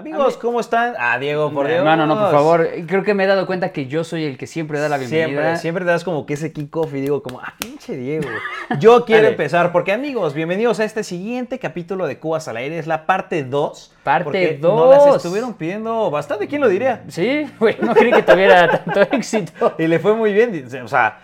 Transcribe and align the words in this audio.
Amigos, 0.00 0.38
¿cómo 0.38 0.60
están? 0.60 0.94
Ah, 0.98 1.18
Diego, 1.18 1.52
por 1.52 1.66
Dios. 1.66 1.80
Hermano, 1.80 2.06
no, 2.06 2.18
por 2.18 2.30
favor. 2.30 2.66
Creo 2.86 3.02
que 3.02 3.12
me 3.12 3.24
he 3.24 3.26
dado 3.26 3.46
cuenta 3.46 3.70
que 3.70 3.86
yo 3.86 4.02
soy 4.02 4.24
el 4.24 4.38
que 4.38 4.46
siempre 4.46 4.80
da 4.80 4.88
la 4.88 4.96
bienvenida. 4.96 5.26
Siempre, 5.26 5.56
siempre 5.58 5.84
te 5.84 5.90
das 5.90 6.04
como 6.04 6.24
que 6.24 6.32
ese 6.32 6.54
kickoff 6.54 6.94
y 6.94 7.02
digo 7.02 7.22
como, 7.22 7.38
ah, 7.38 7.52
pinche 7.58 7.94
Diego. 7.98 8.26
Yo 8.80 9.04
quiero 9.04 9.28
empezar 9.28 9.72
porque, 9.72 9.92
amigos, 9.92 10.32
bienvenidos 10.32 10.80
a 10.80 10.84
este 10.84 11.04
siguiente 11.04 11.58
capítulo 11.58 12.06
de 12.06 12.18
Cubas 12.18 12.48
al 12.48 12.56
Aire. 12.56 12.78
Es 12.78 12.86
la 12.86 13.04
parte 13.04 13.44
2. 13.44 13.94
Parte 14.02 14.24
porque 14.24 14.58
dos. 14.58 14.96
Nos 14.96 15.06
las 15.06 15.16
estuvieron 15.16 15.52
pidiendo 15.52 16.10
bastante, 16.10 16.48
¿quién 16.48 16.62
lo 16.62 16.68
diría? 16.68 17.04
Sí, 17.08 17.46
güey, 17.58 17.76
no 17.82 17.94
creí 17.94 18.10
que 18.10 18.22
tuviera 18.22 18.70
tanto 18.84 19.02
éxito. 19.02 19.74
Y 19.76 19.86
le 19.86 19.98
fue 19.98 20.14
muy 20.14 20.32
bien. 20.32 20.66
O 20.82 20.88
sea, 20.88 21.18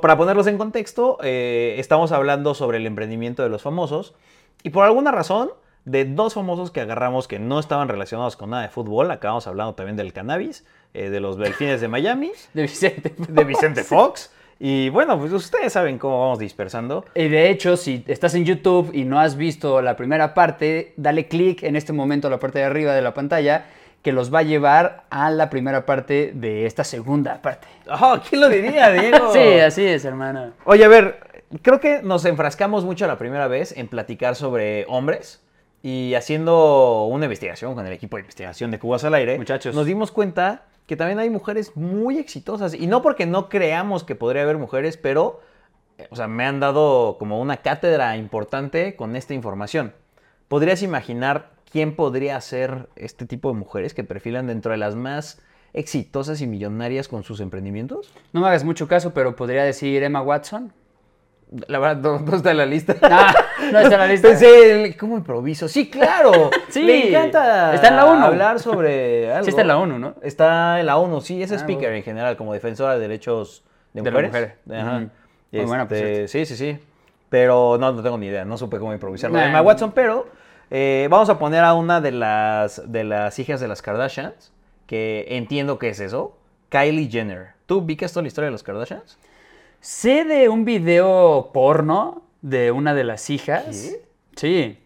para 0.00 0.16
ponerlos 0.16 0.46
en 0.46 0.56
contexto, 0.56 1.18
eh, 1.22 1.74
estamos 1.76 2.12
hablando 2.12 2.54
sobre 2.54 2.78
el 2.78 2.86
emprendimiento 2.86 3.42
de 3.42 3.50
los 3.50 3.60
famosos. 3.60 4.14
Y 4.62 4.70
por 4.70 4.86
alguna 4.86 5.12
razón, 5.12 5.50
de 5.86 6.04
dos 6.04 6.34
famosos 6.34 6.70
que 6.72 6.80
agarramos 6.80 7.28
que 7.28 7.38
no 7.38 7.58
estaban 7.60 7.88
relacionados 7.88 8.36
con 8.36 8.50
nada 8.50 8.64
de 8.64 8.68
fútbol, 8.68 9.10
acabamos 9.10 9.46
hablando 9.46 9.74
también 9.74 9.96
del 9.96 10.12
cannabis, 10.12 10.66
eh, 10.92 11.10
de 11.10 11.20
los 11.20 11.38
delfines 11.38 11.80
de 11.80 11.88
Miami, 11.88 12.32
De 12.54 12.62
Vicente. 12.62 13.14
de 13.16 13.44
Vicente 13.44 13.84
Fox. 13.84 14.32
Y 14.58 14.88
bueno, 14.88 15.18
pues 15.18 15.32
ustedes 15.32 15.72
saben 15.72 15.98
cómo 15.98 16.20
vamos 16.20 16.38
dispersando. 16.38 17.04
Y 17.14 17.28
de 17.28 17.50
hecho, 17.50 17.76
si 17.76 18.02
estás 18.08 18.34
en 18.34 18.44
YouTube 18.44 18.90
y 18.94 19.04
no 19.04 19.20
has 19.20 19.36
visto 19.36 19.80
la 19.80 19.96
primera 19.96 20.34
parte, 20.34 20.92
dale 20.96 21.28
clic 21.28 21.62
en 21.62 21.76
este 21.76 21.92
momento 21.92 22.26
a 22.26 22.30
la 22.30 22.40
parte 22.40 22.58
de 22.58 22.64
arriba 22.64 22.92
de 22.94 23.02
la 23.02 23.14
pantalla 23.14 23.66
que 24.02 24.12
los 24.12 24.32
va 24.32 24.40
a 24.40 24.42
llevar 24.42 25.04
a 25.10 25.30
la 25.30 25.50
primera 25.50 25.84
parte 25.86 26.32
de 26.34 26.66
esta 26.66 26.84
segunda 26.84 27.42
parte. 27.42 27.68
Oh, 27.90 28.18
¿Quién 28.28 28.40
lo 28.40 28.48
diría, 28.48 28.90
Diego? 28.92 29.32
Sí, 29.32 29.58
así 29.60 29.84
es, 29.84 30.04
hermano. 30.04 30.52
Oye, 30.64 30.84
a 30.84 30.88
ver, 30.88 31.44
creo 31.62 31.78
que 31.78 32.02
nos 32.02 32.24
enfrascamos 32.24 32.84
mucho 32.84 33.06
la 33.06 33.18
primera 33.18 33.46
vez 33.48 33.76
en 33.76 33.88
platicar 33.88 34.36
sobre 34.36 34.84
hombres 34.88 35.42
y 35.82 36.14
haciendo 36.14 37.04
una 37.04 37.26
investigación 37.26 37.74
con 37.74 37.86
el 37.86 37.92
equipo 37.92 38.16
de 38.16 38.22
investigación 38.22 38.70
de 38.70 38.78
Cubas 38.78 39.04
al 39.04 39.14
Aire. 39.14 39.38
Muchachos. 39.38 39.74
Nos 39.74 39.86
dimos 39.86 40.10
cuenta 40.10 40.64
que 40.86 40.96
también 40.96 41.18
hay 41.18 41.30
mujeres 41.30 41.76
muy 41.76 42.18
exitosas 42.18 42.74
y 42.74 42.86
no 42.86 43.02
porque 43.02 43.26
no 43.26 43.48
creamos 43.48 44.04
que 44.04 44.14
podría 44.14 44.42
haber 44.42 44.58
mujeres, 44.58 44.96
pero, 44.96 45.40
eh, 45.98 46.06
o 46.10 46.16
sea, 46.16 46.28
me 46.28 46.44
han 46.44 46.60
dado 46.60 47.16
como 47.18 47.40
una 47.40 47.58
cátedra 47.58 48.16
importante 48.16 48.96
con 48.96 49.16
esta 49.16 49.34
información. 49.34 49.92
¿Podrías 50.48 50.82
imaginar 50.82 51.50
quién 51.70 51.96
podría 51.96 52.40
ser 52.40 52.88
este 52.96 53.26
tipo 53.26 53.48
de 53.48 53.58
mujeres 53.58 53.94
que 53.94 54.04
perfilan 54.04 54.46
dentro 54.46 54.72
de 54.72 54.78
las 54.78 54.94
más 54.94 55.42
exitosas 55.72 56.40
y 56.40 56.46
millonarias 56.46 57.08
con 57.08 57.24
sus 57.24 57.40
emprendimientos? 57.40 58.12
No 58.32 58.40
me 58.40 58.46
hagas 58.46 58.64
mucho 58.64 58.86
caso, 58.86 59.12
pero 59.12 59.34
podría 59.34 59.64
decir 59.64 60.02
Emma 60.02 60.22
Watson. 60.22 60.72
La 61.68 61.78
verdad, 61.78 61.96
no, 62.02 62.18
no 62.20 62.36
está 62.36 62.50
en 62.50 62.56
la 62.56 62.66
lista. 62.66 62.94
Ah, 63.02 63.34
no 63.72 63.78
está 63.78 63.94
en 63.94 64.00
la 64.00 64.06
lista. 64.12 64.28
Pensé, 64.28 64.96
¿cómo 64.98 65.16
improviso? 65.16 65.68
Sí, 65.68 65.88
claro. 65.88 66.50
Sí, 66.68 66.82
Le 66.82 67.08
encanta 67.08 67.74
está 67.74 67.88
en 67.88 67.96
la 67.96 68.04
ONU. 68.06 68.24
hablar 68.24 68.58
sobre 68.60 69.30
algo. 69.32 69.44
Sí 69.44 69.50
está 69.50 69.62
en 69.62 69.68
la 69.68 69.78
ONU, 69.78 69.98
¿no? 69.98 70.14
Está 70.22 70.80
en 70.80 70.86
la 70.86 70.96
ONU, 70.96 71.20
sí, 71.20 71.42
es 71.42 71.52
Ah, 71.52 71.56
speaker 71.56 71.84
bueno. 71.84 71.96
en 71.96 72.02
general, 72.02 72.36
como 72.36 72.52
defensora 72.52 72.94
de 72.94 73.00
derechos 73.00 73.64
de 73.92 74.02
De 74.02 74.10
mujeres. 74.10 74.30
mujeres. 74.30 74.52
Ajá. 74.70 74.96
Ujú. 74.98 75.10
Muy 75.52 75.64
buena, 75.64 75.88
por 75.88 75.96
Este, 75.96 76.28
sí, 76.28 76.44
sí, 76.46 76.56
sí. 76.56 76.78
Pero 77.28 77.76
no, 77.78 77.92
no 77.92 78.02
tengo 78.02 78.18
ni 78.18 78.26
idea, 78.26 78.44
no 78.44 78.58
supe 78.58 78.78
cómo 78.78 78.92
improvisarlo. 78.92 79.38
Nah. 79.38 79.46
Emma 79.48 79.62
Watson, 79.62 79.92
pero 79.92 80.26
eh, 80.70 81.06
vamos 81.10 81.28
a 81.30 81.38
poner 81.38 81.62
a 81.64 81.74
una 81.74 82.00
de 82.00 82.10
las, 82.12 82.90
de 82.90 83.04
las 83.04 83.38
hijas 83.38 83.60
de 83.60 83.68
las 83.68 83.80
Kardashians, 83.82 84.52
que 84.86 85.26
entiendo 85.30 85.78
que 85.78 85.88
es 85.90 86.00
eso, 86.00 86.36
Kylie 86.68 87.08
Jenner. 87.10 87.50
¿Tú 87.66 87.78
ubicas 87.78 88.12
toda 88.12 88.22
la 88.22 88.28
historia 88.28 88.46
de 88.46 88.52
los 88.52 88.62
Kardashians? 88.64 89.18
Sé 89.86 90.24
de 90.24 90.48
un 90.48 90.64
video 90.64 91.50
porno 91.54 92.22
de 92.42 92.72
una 92.72 92.92
de 92.92 93.04
las 93.04 93.30
hijas. 93.30 93.66
¿Qué? 93.66 94.02
Sí. 94.34 94.78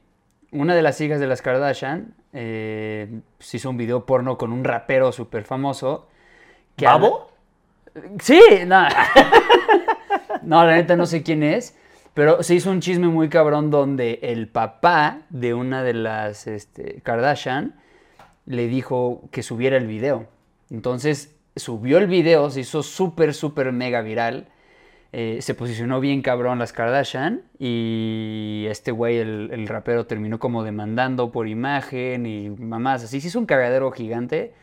Una 0.53 0.75
de 0.75 0.83
las 0.83 1.01
hijas 1.01 1.19
de 1.21 1.27
las 1.27 1.41
Kardashian 1.41 2.13
eh, 2.35 3.21
se 3.39 3.57
hizo 3.57 3.71
un 3.71 3.79
video 3.79 4.05
porno 4.05 4.37
con 4.37 4.53
un 4.53 4.63
rapero 4.63 5.11
súper 5.11 5.45
famoso. 5.45 6.07
¿Babo? 6.77 7.31
habla- 7.95 8.11
Sí, 8.21 8.43
no. 8.67 8.87
no, 10.43 10.67
la 10.67 10.75
neta 10.75 10.97
no 10.97 11.07
sé 11.07 11.23
quién 11.23 11.45
es. 11.45 11.75
Pero 12.13 12.43
se 12.43 12.55
hizo 12.57 12.71
un 12.71 12.83
chisme 12.83 13.07
muy 13.07 13.31
cabrón 13.31 13.71
donde 13.71 14.19
el 14.21 14.49
papá 14.49 15.23
de 15.31 15.55
una 15.55 15.83
de 15.83 15.95
las 15.95 16.47
este, 16.47 17.01
Kardashian 17.01 17.75
le 18.45 18.67
dijo 18.67 19.23
que 19.31 19.43
subiera 19.43 19.79
el 19.79 19.87
video. 19.87 20.27
Entonces 20.69 21.35
subió 21.57 21.97
el 21.97 22.07
video, 22.07 22.51
se 22.51 22.61
hizo 22.61 22.83
súper, 22.83 23.33
súper 23.33 23.73
mega 23.73 24.03
viral. 24.03 24.49
Eh, 25.13 25.39
se 25.41 25.55
posicionó 25.55 25.99
bien 25.99 26.23
cabrón 26.23 26.61
las 26.61 26.73
Kardashian 26.73 27.43
y 27.59 28.67
este 28.69 28.93
güey, 28.93 29.17
el, 29.17 29.51
el 29.53 29.67
rapero, 29.67 30.07
terminó 30.07 30.39
como 30.39 30.63
demandando 30.63 31.33
por 31.33 31.49
imagen 31.49 32.27
y 32.27 32.51
mamás 32.51 33.03
así. 33.03 33.21
Se 33.21 33.29
hizo 33.29 33.41
un 33.41 33.47
cagadero 33.47 33.91
gigante 33.91 34.55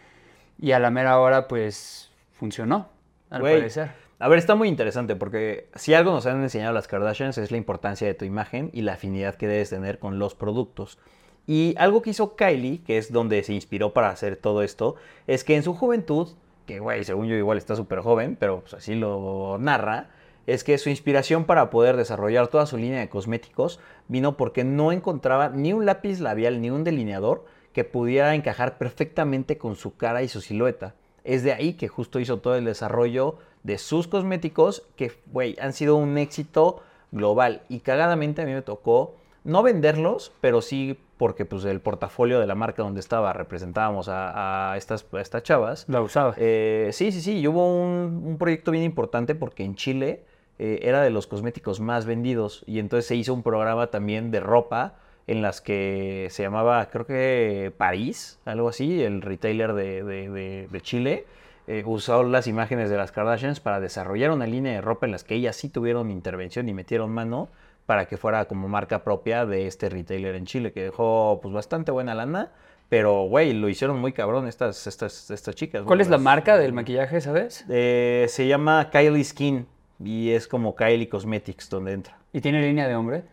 y 0.60 0.72
a 0.72 0.80
la 0.80 0.90
mera 0.90 1.20
hora 1.20 1.48
pues 1.48 2.12
funcionó, 2.32 2.90
al 3.30 3.42
Güey, 3.42 3.58
parecer. 3.58 3.92
A 4.20 4.28
ver, 4.30 4.40
está 4.40 4.56
muy 4.56 4.68
interesante 4.70 5.16
porque 5.16 5.70
si 5.76 5.94
algo 5.94 6.12
nos 6.12 6.26
han 6.26 6.42
enseñado 6.42 6.74
las 6.74 6.88
Kardashians 6.88 7.38
es 7.38 7.52
la 7.52 7.58
importancia 7.58 8.08
de 8.08 8.14
tu 8.14 8.26
imagen 8.26 8.70
y 8.74 8.82
la 8.82 8.94
afinidad 8.94 9.36
que 9.36 9.48
debes 9.48 9.70
tener 9.70 10.00
con 10.00 10.18
los 10.18 10.34
productos. 10.34 10.98
Y 11.46 11.76
algo 11.78 12.02
que 12.02 12.10
hizo 12.10 12.36
Kylie, 12.36 12.84
que 12.84 12.98
es 12.98 13.12
donde 13.12 13.44
se 13.44 13.54
inspiró 13.54 13.94
para 13.94 14.10
hacer 14.10 14.36
todo 14.38 14.64
esto, 14.64 14.96
es 15.28 15.44
que 15.44 15.56
en 15.56 15.64
su 15.64 15.74
juventud, 15.74 16.30
que 16.66 16.80
güey, 16.80 17.04
según 17.04 17.28
yo 17.28 17.36
igual 17.36 17.58
está 17.58 17.76
súper 17.76 18.00
joven, 18.00 18.36
pero 18.40 18.62
pues 18.62 18.74
así 18.74 18.96
lo 18.96 19.58
narra, 19.60 20.10
es 20.48 20.64
que 20.64 20.78
su 20.78 20.90
inspiración 20.90 21.44
para 21.44 21.70
poder 21.70 21.98
desarrollar 21.98 22.48
toda 22.48 22.66
su 22.66 22.78
línea 22.78 23.02
de 23.02 23.10
cosméticos 23.10 23.80
vino 24.08 24.38
porque 24.38 24.64
no 24.64 24.94
encontraba 24.94 25.50
ni 25.50 25.74
un 25.74 25.86
lápiz 25.86 26.20
labial 26.22 26.62
ni 26.62 26.72
un 26.72 26.86
delineador 26.86 27.46
que 27.74 27.84
pudiera 27.84 28.34
encajar 28.34 28.78
perfectamente 28.78 29.58
con 29.58 29.76
su 29.76 29.98
cara 29.98 30.24
y 30.24 30.30
su 30.30 30.40
silueta. 30.42 30.96
Es 31.26 31.44
de 31.44 31.52
ahí 31.52 31.74
que 31.74 31.90
justo 31.90 32.20
hizo 32.22 32.40
todo 32.40 32.56
el 32.56 32.64
desarrollo 32.64 33.36
de 33.64 33.78
sus 33.78 34.08
cosméticos 34.08 34.88
que, 34.96 35.12
güey, 35.28 35.58
han 35.60 35.74
sido 35.74 35.98
un 35.98 36.18
éxito 36.18 36.82
global. 37.12 37.62
Y 37.68 37.82
cagadamente 37.82 38.42
a 38.42 38.46
mí 38.46 38.54
me 38.54 38.62
tocó 38.62 39.16
no 39.44 39.64
venderlos, 39.64 40.32
pero 40.40 40.62
sí 40.62 40.98
porque 41.18 41.44
pues 41.44 41.66
el 41.66 41.82
portafolio 41.82 42.40
de 42.40 42.48
la 42.48 42.56
marca 42.56 42.84
donde 42.84 43.02
estaba 43.02 43.34
representábamos 43.34 44.08
a, 44.08 44.72
a 44.72 44.78
estas, 44.78 45.06
a 45.12 45.20
estas 45.20 45.44
chavas. 45.44 45.86
La 45.90 46.02
usaba. 46.02 46.36
Eh, 46.38 46.90
sí, 46.94 47.12
sí, 47.12 47.22
sí, 47.22 47.40
y 47.40 47.48
hubo 47.48 47.68
un, 47.68 48.24
un 48.26 48.38
proyecto 48.38 48.72
bien 48.72 48.86
importante 48.86 49.36
porque 49.36 49.66
en 49.66 49.76
Chile 49.76 50.24
eh, 50.60 50.80
era 50.84 51.02
de 51.02 51.10
los 51.10 51.28
cosméticos 51.28 51.80
más 51.80 52.06
vendidos 52.06 52.64
y 52.68 52.80
entonces 52.80 53.06
se 53.08 53.16
hizo 53.16 53.34
un 53.34 53.44
programa 53.44 53.88
también 53.88 54.32
de 54.32 54.40
ropa 54.40 54.96
en 55.28 55.42
las 55.42 55.60
que 55.62 56.28
se 56.32 56.44
llamaba, 56.44 56.88
creo 56.90 57.06
que 57.06 57.74
París, 57.78 58.40
algo 58.46 58.70
así, 58.70 59.04
el 59.04 59.22
retailer 59.22 59.74
de, 59.74 60.04
de- 60.04 60.30
de- 60.30 60.68
de 60.72 60.82
Chile, 60.82 61.26
eh, 61.68 61.84
usó 61.86 62.24
las 62.24 62.48
imágenes 62.48 62.90
de 62.90 62.96
las 62.96 63.12
Kardashians 63.12 63.60
para 63.60 63.82
desarrollar 63.82 64.32
una 64.32 64.48
línea 64.48 64.72
de 64.74 64.82
ropa 64.82 65.06
en 65.06 65.12
las 65.12 65.26
que 65.26 65.36
ellas 65.36 65.58
sí 65.58 65.68
tuvieron 65.68 66.10
intervención 66.12 66.70
y 66.70 66.74
metieron 66.74 67.12
mano 67.12 67.50
para 67.86 68.06
que 68.06 68.16
fuera 68.16 68.46
como 68.46 68.70
marca 68.70 69.04
propia 69.04 69.46
de 69.46 69.68
este 69.68 69.90
retailer 69.90 70.36
en 70.36 70.46
Chile, 70.46 70.72
que 70.72 70.84
dejó 70.84 71.40
pues 71.42 71.54
bastante 71.54 71.92
buena 71.92 72.16
lana, 72.16 72.52
pero 72.88 73.24
güey, 73.24 73.52
lo 73.52 73.68
hicieron 73.68 74.00
muy 74.00 74.14
cabrón 74.14 74.48
estas, 74.48 74.88
estas, 74.88 75.30
estas 75.30 75.56
chicas. 75.56 75.84
¿Cuál 75.84 76.00
es 76.00 76.08
la 76.10 76.18
marca 76.18 76.58
del 76.58 76.72
maquillaje, 76.72 77.20
sabes? 77.20 77.66
eh, 77.70 78.26
se 78.30 78.48
llama 78.48 78.90
Kylie 78.92 79.24
Skin 79.26 79.68
y 80.04 80.32
es 80.32 80.48
como 80.48 80.76
Kylie 80.76 81.10
Cosmetics 81.10 81.70
donde 81.70 81.94
entra. 81.94 82.18
¿Y 82.34 82.42
tiene 82.42 82.62
línea 82.62 82.88
de 82.88 82.96
hombre? 82.96 83.24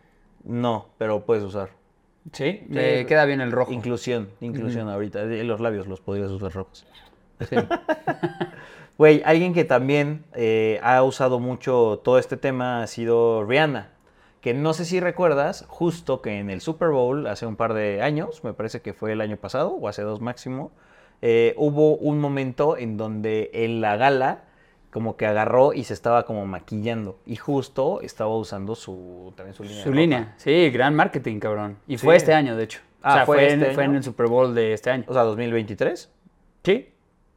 No, 0.43 0.87
pero 0.97 1.25
puedes 1.25 1.43
usar. 1.43 1.69
Sí, 2.31 2.63
me 2.69 3.05
queda 3.05 3.25
bien 3.25 3.41
el 3.41 3.51
rojo. 3.51 3.71
Inclusión, 3.71 4.29
inclusión 4.41 4.89
ahorita. 4.89 5.23
Eh, 5.23 5.43
Los 5.43 5.59
labios 5.59 5.87
los 5.87 6.01
podrías 6.01 6.31
usar 6.31 6.53
rojos. 6.53 6.85
Sí. 7.49 7.55
Güey, 8.97 9.21
alguien 9.25 9.53
que 9.53 9.65
también 9.65 10.23
eh, 10.33 10.79
ha 10.81 11.03
usado 11.03 11.39
mucho 11.41 11.99
todo 12.01 12.17
este 12.17 12.37
tema 12.37 12.81
ha 12.81 12.87
sido 12.87 13.43
Rihanna. 13.43 13.89
Que 14.39 14.53
no 14.53 14.73
sé 14.73 14.85
si 14.85 15.01
recuerdas, 15.01 15.65
justo 15.67 16.21
que 16.21 16.39
en 16.39 16.49
el 16.49 16.61
Super 16.61 16.89
Bowl 16.89 17.27
hace 17.27 17.45
un 17.45 17.57
par 17.57 17.73
de 17.73 18.01
años, 18.01 18.43
me 18.45 18.53
parece 18.53 18.81
que 18.81 18.93
fue 18.93 19.11
el 19.11 19.19
año 19.19 19.35
pasado 19.35 19.71
o 19.71 19.89
hace 19.89 20.03
dos 20.03 20.21
máximo, 20.21 20.71
eh, 21.21 21.55
hubo 21.57 21.97
un 21.97 22.19
momento 22.19 22.77
en 22.77 22.95
donde 22.95 23.49
en 23.53 23.81
la 23.81 23.97
gala 23.97 24.43
como 24.95 25.17
que 25.17 25.25
agarró 25.25 25.73
y 25.73 25.83
se 25.83 25.93
estaba 25.93 26.25
como 26.25 26.45
maquillando 26.45 27.19
y 27.25 27.35
justo 27.35 27.99
estaba 27.99 28.33
usando 28.33 28.75
su 28.75 29.33
también 29.35 29.53
su 29.53 29.63
línea. 29.63 29.83
Su 29.83 29.89
de 29.89 29.91
ropa. 29.91 29.99
línea, 29.99 30.33
sí, 30.37 30.69
gran 30.69 30.95
marketing, 30.95 31.39
cabrón. 31.39 31.77
Y 31.85 31.97
Sí. 31.97 32.05
fue 32.05 32.15
este 32.15 32.33
año, 32.33 32.55
de 32.55 32.63
hecho. 32.63 32.79
Ah, 33.03 33.09
o 33.11 33.13
sea, 33.17 33.25
¿fue 33.25 33.35
fue, 33.35 33.51
en, 33.51 33.61
este 33.61 33.75
fue 33.75 33.83
en 33.83 33.95
el 33.97 34.03
Super 34.03 34.27
Bowl 34.27 34.55
de 34.55 34.71
este 34.71 34.91
año. 34.91 35.03
O 35.09 35.13
sea, 35.13 35.23
2023. 35.23 36.09
Sí. 36.63 36.93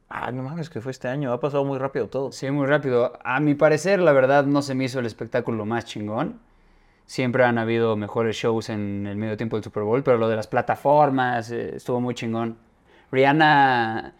Ah, 0.07 0.31
no 0.31 0.41
mames, 0.41 0.69
que 0.69 0.79
fue 0.79 0.91
este 0.93 1.09
año, 1.09 1.33
ha 1.33 1.41
pasado 1.41 1.65
muy 1.65 1.77
rápido 1.79 2.07
todo. 2.07 2.31
Sí, 2.31 2.49
muy 2.49 2.65
rápido. 2.65 3.11
A 3.25 3.41
mi 3.41 3.55
parecer, 3.55 3.99
la 3.99 4.13
verdad, 4.13 4.45
no 4.45 4.61
se 4.61 4.73
me 4.73 4.85
hizo 4.85 4.99
el 5.01 5.05
espectáculo 5.05 5.65
más 5.65 5.83
chingón. 5.83 6.39
Siempre 7.05 7.43
han 7.43 7.57
habido 7.57 7.97
mejores 7.97 8.37
shows 8.37 8.69
en 8.69 9.05
el 9.05 9.17
medio 9.17 9.35
tiempo 9.35 9.57
del 9.57 9.65
Super 9.65 9.83
Bowl, 9.83 10.01
pero 10.01 10.17
lo 10.17 10.29
de 10.29 10.37
las 10.37 10.47
plataformas 10.47 11.51
eh, 11.51 11.75
estuvo 11.75 11.99
muy 11.99 12.15
chingón. 12.15 12.57
Rihanna, 13.11 14.13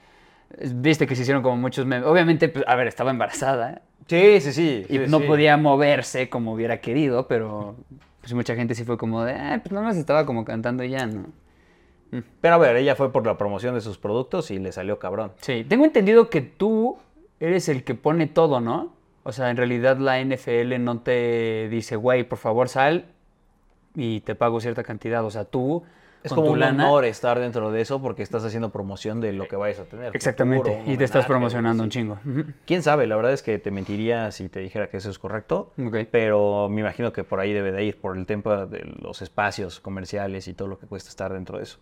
viste 0.74 1.08
que 1.08 1.16
se 1.16 1.22
hicieron 1.24 1.44
como 1.44 1.58
muchos 1.58 1.86
memes. 1.86 2.08
Obviamente, 2.08 2.50
pues, 2.50 2.66
a 2.68 2.76
ver, 2.76 2.88
estaba 2.88 3.12
embarazada 3.12 3.74
¿eh? 3.74 3.82
Sí, 4.08 4.42
sí, 4.42 4.54
sí. 4.54 4.86
y 4.90 4.98
sí, 4.98 5.04
no 5.08 5.20
sí. 5.20 5.26
podía 5.28 5.56
moverse 5.58 6.30
como 6.30 6.54
hubiera 6.54 6.82
querido, 6.82 7.28
pero 7.28 7.76
pues 8.22 8.34
mucha 8.34 8.56
gente 8.56 8.74
sí 8.76 8.84
fue 8.84 8.98
como 8.98 9.24
de, 9.24 9.34
"Ah, 9.34 9.60
pues 9.62 9.72
nada 9.72 9.86
más 9.86 9.98
estaba 9.98 10.26
como 10.26 10.44
cantando 10.46 10.84
y 10.84 10.90
ya, 10.90 11.06
¿no? 11.06 11.26
Pero 12.42 12.56
a 12.56 12.58
ver, 12.58 12.76
ella 12.76 12.96
fue 12.96 13.12
por 13.12 13.26
la 13.26 13.38
promoción 13.38 13.76
de 13.76 13.82
sus 13.82 14.00
productos 14.00 14.50
y 14.50 14.58
le 14.58 14.72
salió 14.72 14.98
cabrón. 14.98 15.32
Sí, 15.42 15.64
tengo 15.68 15.86
entendido 15.86 16.30
que 16.30 16.42
tú 16.42 16.98
eres 17.40 17.70
el 17.70 17.84
que 17.84 17.94
pone 17.94 18.26
todo, 18.26 18.60
¿no? 18.62 18.94
O 19.24 19.32
sea, 19.32 19.52
en 19.52 19.58
realidad 19.58 19.98
la 19.98 20.20
NFL 20.20 20.80
no 20.80 21.02
te 21.02 21.68
dice, 21.70 21.96
güey, 21.96 22.24
por 22.24 22.40
favor 22.40 22.68
sal 22.68 23.06
y 23.96 24.22
te 24.22 24.34
pago 24.34 24.60
cierta 24.60 24.84
cantidad. 24.84 25.24
O 25.24 25.30
sea, 25.30 25.46
tú 25.46 25.84
Es 26.24 26.30
con 26.30 26.38
como 26.38 26.48
tu 26.48 26.54
un 26.54 26.60
lana- 26.60 26.86
honor 26.90 27.06
estar 27.06 27.40
dentro 27.40 27.72
de 27.72 27.80
eso 27.82 28.02
porque 28.02 28.24
estás 28.24 28.44
haciendo 28.44 28.72
promoción 28.72 29.22
de 29.22 29.32
lo 29.32 29.48
que 29.48 29.56
vayas 29.56 29.80
a 29.80 29.86
tener. 29.86 30.14
Exactamente. 30.16 30.70
Futuro, 30.72 30.92
y 30.94 30.98
te 30.98 31.04
estás 31.06 31.26
promocionando 31.26 31.84
un 31.84 31.90
chingo. 31.90 32.20
Quién 32.66 32.84
sabe, 32.84 33.08
la 33.08 33.16
verdad 33.16 33.32
es 33.32 33.42
que 33.42 33.58
te 33.58 33.72
mentiría 33.72 34.32
si 34.32 34.50
te 34.50 34.60
dijera 34.60 34.90
que 34.90 34.98
eso 34.98 35.10
es 35.10 35.18
correcto. 35.18 35.72
Pero 36.12 36.68
me 36.70 36.82
imagino 36.82 37.14
que 37.14 37.24
por 37.24 37.40
ahí 37.40 37.54
debe 37.54 37.72
de 37.72 37.86
ir, 37.86 38.02
por 38.02 38.18
el 38.18 38.26
tema 38.26 38.66
de 38.66 38.84
los 39.02 39.22
espacios 39.22 39.80
comerciales 39.80 40.48
y 40.50 40.54
todo 40.54 40.68
lo 40.68 40.78
que 40.78 40.88
cuesta 40.88 41.10
estar 41.10 41.32
dentro 41.32 41.58
de 41.58 41.64
eso. 41.64 41.80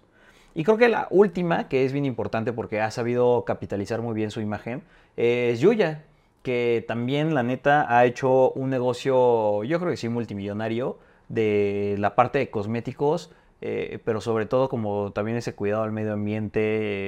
Y 0.53 0.63
creo 0.63 0.77
que 0.77 0.87
la 0.89 1.07
última, 1.09 1.67
que 1.67 1.85
es 1.85 1.91
bien 1.93 2.05
importante 2.05 2.53
porque 2.53 2.81
ha 2.81 2.89
sabido 2.91 3.43
capitalizar 3.45 4.01
muy 4.01 4.13
bien 4.15 4.31
su 4.31 4.41
imagen, 4.41 4.83
es 5.15 5.59
Yuya, 5.59 6.03
que 6.43 6.85
también, 6.87 7.33
la 7.35 7.43
neta, 7.43 7.85
ha 7.95 8.05
hecho 8.05 8.51
un 8.51 8.69
negocio, 8.69 9.63
yo 9.63 9.79
creo 9.79 9.91
que 9.91 9.97
sí, 9.97 10.09
multimillonario, 10.09 10.97
de 11.29 11.95
la 11.99 12.15
parte 12.15 12.39
de 12.39 12.49
cosméticos, 12.49 13.31
eh, 13.61 13.99
pero 14.05 14.21
sobre 14.21 14.45
todo 14.45 14.69
como 14.69 15.11
también 15.11 15.37
ese 15.37 15.55
cuidado 15.55 15.83
al 15.83 15.91
medio 15.91 16.13
ambiente, 16.13 16.59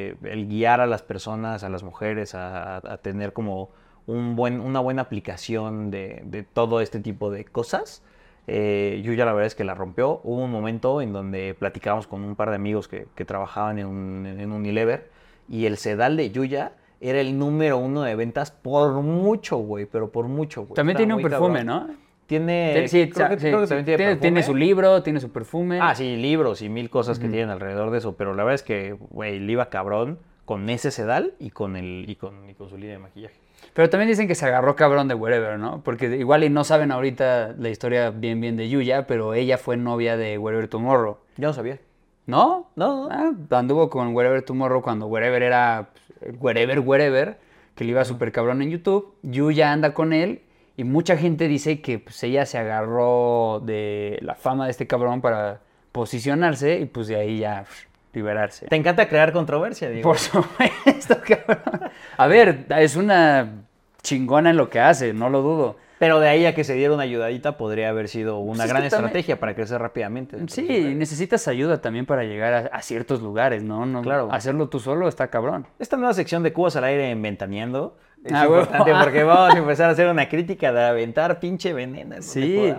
eh, 0.10 0.16
el 0.24 0.48
guiar 0.48 0.81
a 0.81 0.88
las 0.88 1.01
personas, 1.04 1.63
a 1.63 1.69
las 1.69 1.84
mujeres, 1.84 2.34
a, 2.34 3.00
tener 3.01 3.34
como 3.34 3.69
un 4.07 4.36
buen, 4.36 4.60
una 4.60 4.80
buena 4.80 5.04
aplicación 5.04 5.92
de, 5.92 6.22
de 6.25 6.44
todo 6.44 6.81
este 6.81 7.00
tipo 7.00 7.30
de 7.30 7.46
cosas. 7.46 8.04
Eh, 8.48 9.01
Yuya 9.04 9.25
la 9.25 9.34
verdad 9.34 9.46
es 9.46 9.54
que 9.54 9.63
la 9.63 9.75
rompió. 9.75 10.22
Hubo 10.24 10.44
un 10.44 10.51
momento 10.51 11.01
en 11.01 11.13
donde 11.13 11.56
platicábamos 11.57 12.07
con 12.07 12.24
un 12.24 12.36
par 12.36 12.50
de 12.50 12.56
amigos 12.56 12.88
que, 12.88 13.06
que 13.13 13.25
trabajaban 13.25 13.78
en, 13.78 13.86
un, 13.86 14.25
en 14.25 14.51
Unilever 14.51 15.12
y 15.48 15.68
el 15.68 15.78
sedal 15.78 16.18
de 16.18 16.31
Yuya 16.31 16.74
era 17.00 17.22
el 17.22 17.38
número 17.38 17.78
uno 17.78 18.01
de 18.01 18.16
ventas 18.16 18.51
por 18.51 18.94
mucho, 19.01 19.57
güey, 19.57 19.86
pero 19.86 20.12
por 20.12 20.28
mucho, 20.28 20.63
güey. 20.63 20.74
También 20.74 20.96
Está 20.98 21.00
tiene 21.00 21.13
un 21.13 21.22
perfume, 21.22 21.66
cabrón. 21.66 21.88
¿no? 21.88 22.08
Tiene, 22.29 22.87
sí, 22.87 23.09
creo 23.09 23.29
que, 23.29 23.39
sí, 23.39 23.47
creo 23.47 23.61
que 23.61 24.13
sí. 24.13 24.19
tiene, 24.21 24.43
su 24.43 24.53
libro, 24.53 25.01
tiene 25.01 25.19
su 25.19 25.31
perfume. 25.31 25.79
Ah, 25.81 25.95
sí, 25.95 26.15
libros 26.15 26.61
y 26.61 26.69
mil 26.69 26.91
cosas 26.91 27.17
que 27.17 27.27
tienen 27.27 27.49
alrededor 27.49 27.89
de 27.89 27.97
eso, 27.97 28.15
pero 28.17 28.35
la 28.35 28.43
verdad 28.43 28.53
es 28.53 28.61
que, 28.61 28.95
güey, 29.09 29.39
le 29.39 29.51
iba 29.51 29.71
cabrón 29.71 30.19
con 30.45 30.69
ese 30.69 30.91
sedal 30.91 31.33
y 31.39 31.49
con, 31.49 31.75
el, 31.75 32.05
y 32.07 32.17
con, 32.17 32.47
y 32.47 32.53
con 32.53 32.69
su 32.69 32.77
línea 32.77 32.97
de 32.97 32.99
maquillaje. 32.99 33.33
Pero 33.73 33.89
también 33.89 34.09
dicen 34.09 34.27
que 34.27 34.35
se 34.35 34.45
agarró 34.45 34.75
cabrón 34.75 35.07
de 35.07 35.15
Wherever, 35.15 35.57
¿no? 35.57 35.81
Porque 35.83 36.05
igual 36.17 36.43
y 36.43 36.51
no 36.51 36.63
saben 36.63 36.91
ahorita 36.91 37.55
la 37.57 37.69
historia 37.69 38.11
bien 38.11 38.39
bien 38.39 38.57
de 38.57 38.69
Yuya, 38.69 39.07
pero 39.07 39.33
ella 39.33 39.57
fue 39.57 39.75
novia 39.75 40.15
de 40.15 40.37
Wherever 40.37 40.67
Tomorrow. 40.67 41.17
Yo 41.35 41.47
no 41.47 41.53
sabía. 41.55 41.79
¿No? 42.27 42.69
No. 42.75 43.09
Ah, 43.09 43.31
anduvo 43.57 43.89
con 43.89 44.13
Wherever 44.15 44.43
Tomorrow 44.43 44.83
cuando 44.83 45.07
Wherever 45.07 45.41
era 45.41 45.89
pues, 46.19 46.35
Wherever 46.39 46.79
Wherever, 46.79 47.39
que 47.73 47.85
le 47.85 47.89
iba 47.89 48.05
súper 48.05 48.31
cabrón 48.31 48.61
en 48.61 48.69
YouTube. 48.69 49.15
Yuya 49.23 49.71
anda 49.71 49.95
con 49.95 50.13
él 50.13 50.43
y 50.79 50.85
mucha 50.85 51.17
gente 51.17 51.49
dice 51.49 51.81
que 51.81 51.99
pues, 51.99 52.23
ella 52.23 52.45
se 52.45 52.57
agarró 52.57 53.61
de 53.61 54.17
la 54.21 54.35
fama 54.35 54.63
de 54.63 54.71
este 54.71 54.87
cabrón 54.87 55.19
para 55.19 55.59
posicionarse 55.91 56.79
y 56.79 56.85
pues 56.85 57.07
de 57.07 57.17
ahí 57.17 57.39
ya 57.39 57.65
liberarse. 58.13 58.65
Te 58.67 58.77
encanta 58.77 59.09
crear 59.09 59.33
controversia, 59.33 59.89
digo. 59.89 60.03
Por 60.03 60.17
supuesto, 60.17 61.17
cabrón. 61.27 61.91
A 62.15 62.27
ver, 62.27 62.65
es 62.77 62.95
una 62.95 63.65
chingona 64.01 64.50
en 64.51 64.57
lo 64.57 64.69
que 64.69 64.80
hace, 64.80 65.13
no 65.13 65.30
lo 65.30 65.42
dudo. 65.42 65.75
Pero 66.00 66.22
de 66.22 66.30
ahí 66.30 66.46
a 66.46 66.56
que 66.56 66.63
se 66.63 66.75
diera 66.75 66.94
una 66.94 67.04
ayudadita 67.04 67.57
podría 67.57 67.90
haber 67.90 68.07
sido 68.07 68.38
una 68.40 68.60
Pues 68.60 68.66
es 68.66 68.69
gran 68.69 68.81
también- 68.84 69.06
estrategia 69.06 69.40
para 69.40 69.54
crecer 69.54 69.81
rápidamente. 69.81 70.38
Sí, 70.48 70.62
Entonces, 70.62 70.96
necesitas 70.96 71.48
ayuda 71.50 71.81
también 71.81 72.06
para 72.06 72.24
llegar 72.24 72.54
a, 72.54 72.60
a 72.78 72.81
ciertos 72.81 73.22
lugares, 73.22 73.63
¿no? 73.63 73.86
no 73.86 74.01
Claro. 74.01 74.30
Hacerlo 74.31 74.69
tú 74.69 74.80
solo 74.80 75.10
está 75.10 75.28
cabrón. 75.28 75.68
Esta 75.78 75.98
nueva 75.98 76.13
sección 76.13 76.42
de 76.42 76.54
Cubos 76.54 76.78
al 76.78 76.86
aire 76.86 77.12
en 77.12 77.22
Ventaneando 77.22 77.98
es 78.24 78.31
Ah, 78.31 78.44
huevo. 78.48 78.62
importante 78.62 78.94
porque 79.04 79.24
vamos 79.24 79.54
a 79.54 79.57
empezar 79.57 79.90
a 79.90 79.92
hacer 79.92 80.07
una 80.07 80.30
crítica 80.30 80.72
de 80.72 80.86
aventar 80.86 81.42
pinche 81.42 81.74
veneno. 81.74 82.16
Sí. 82.22 82.74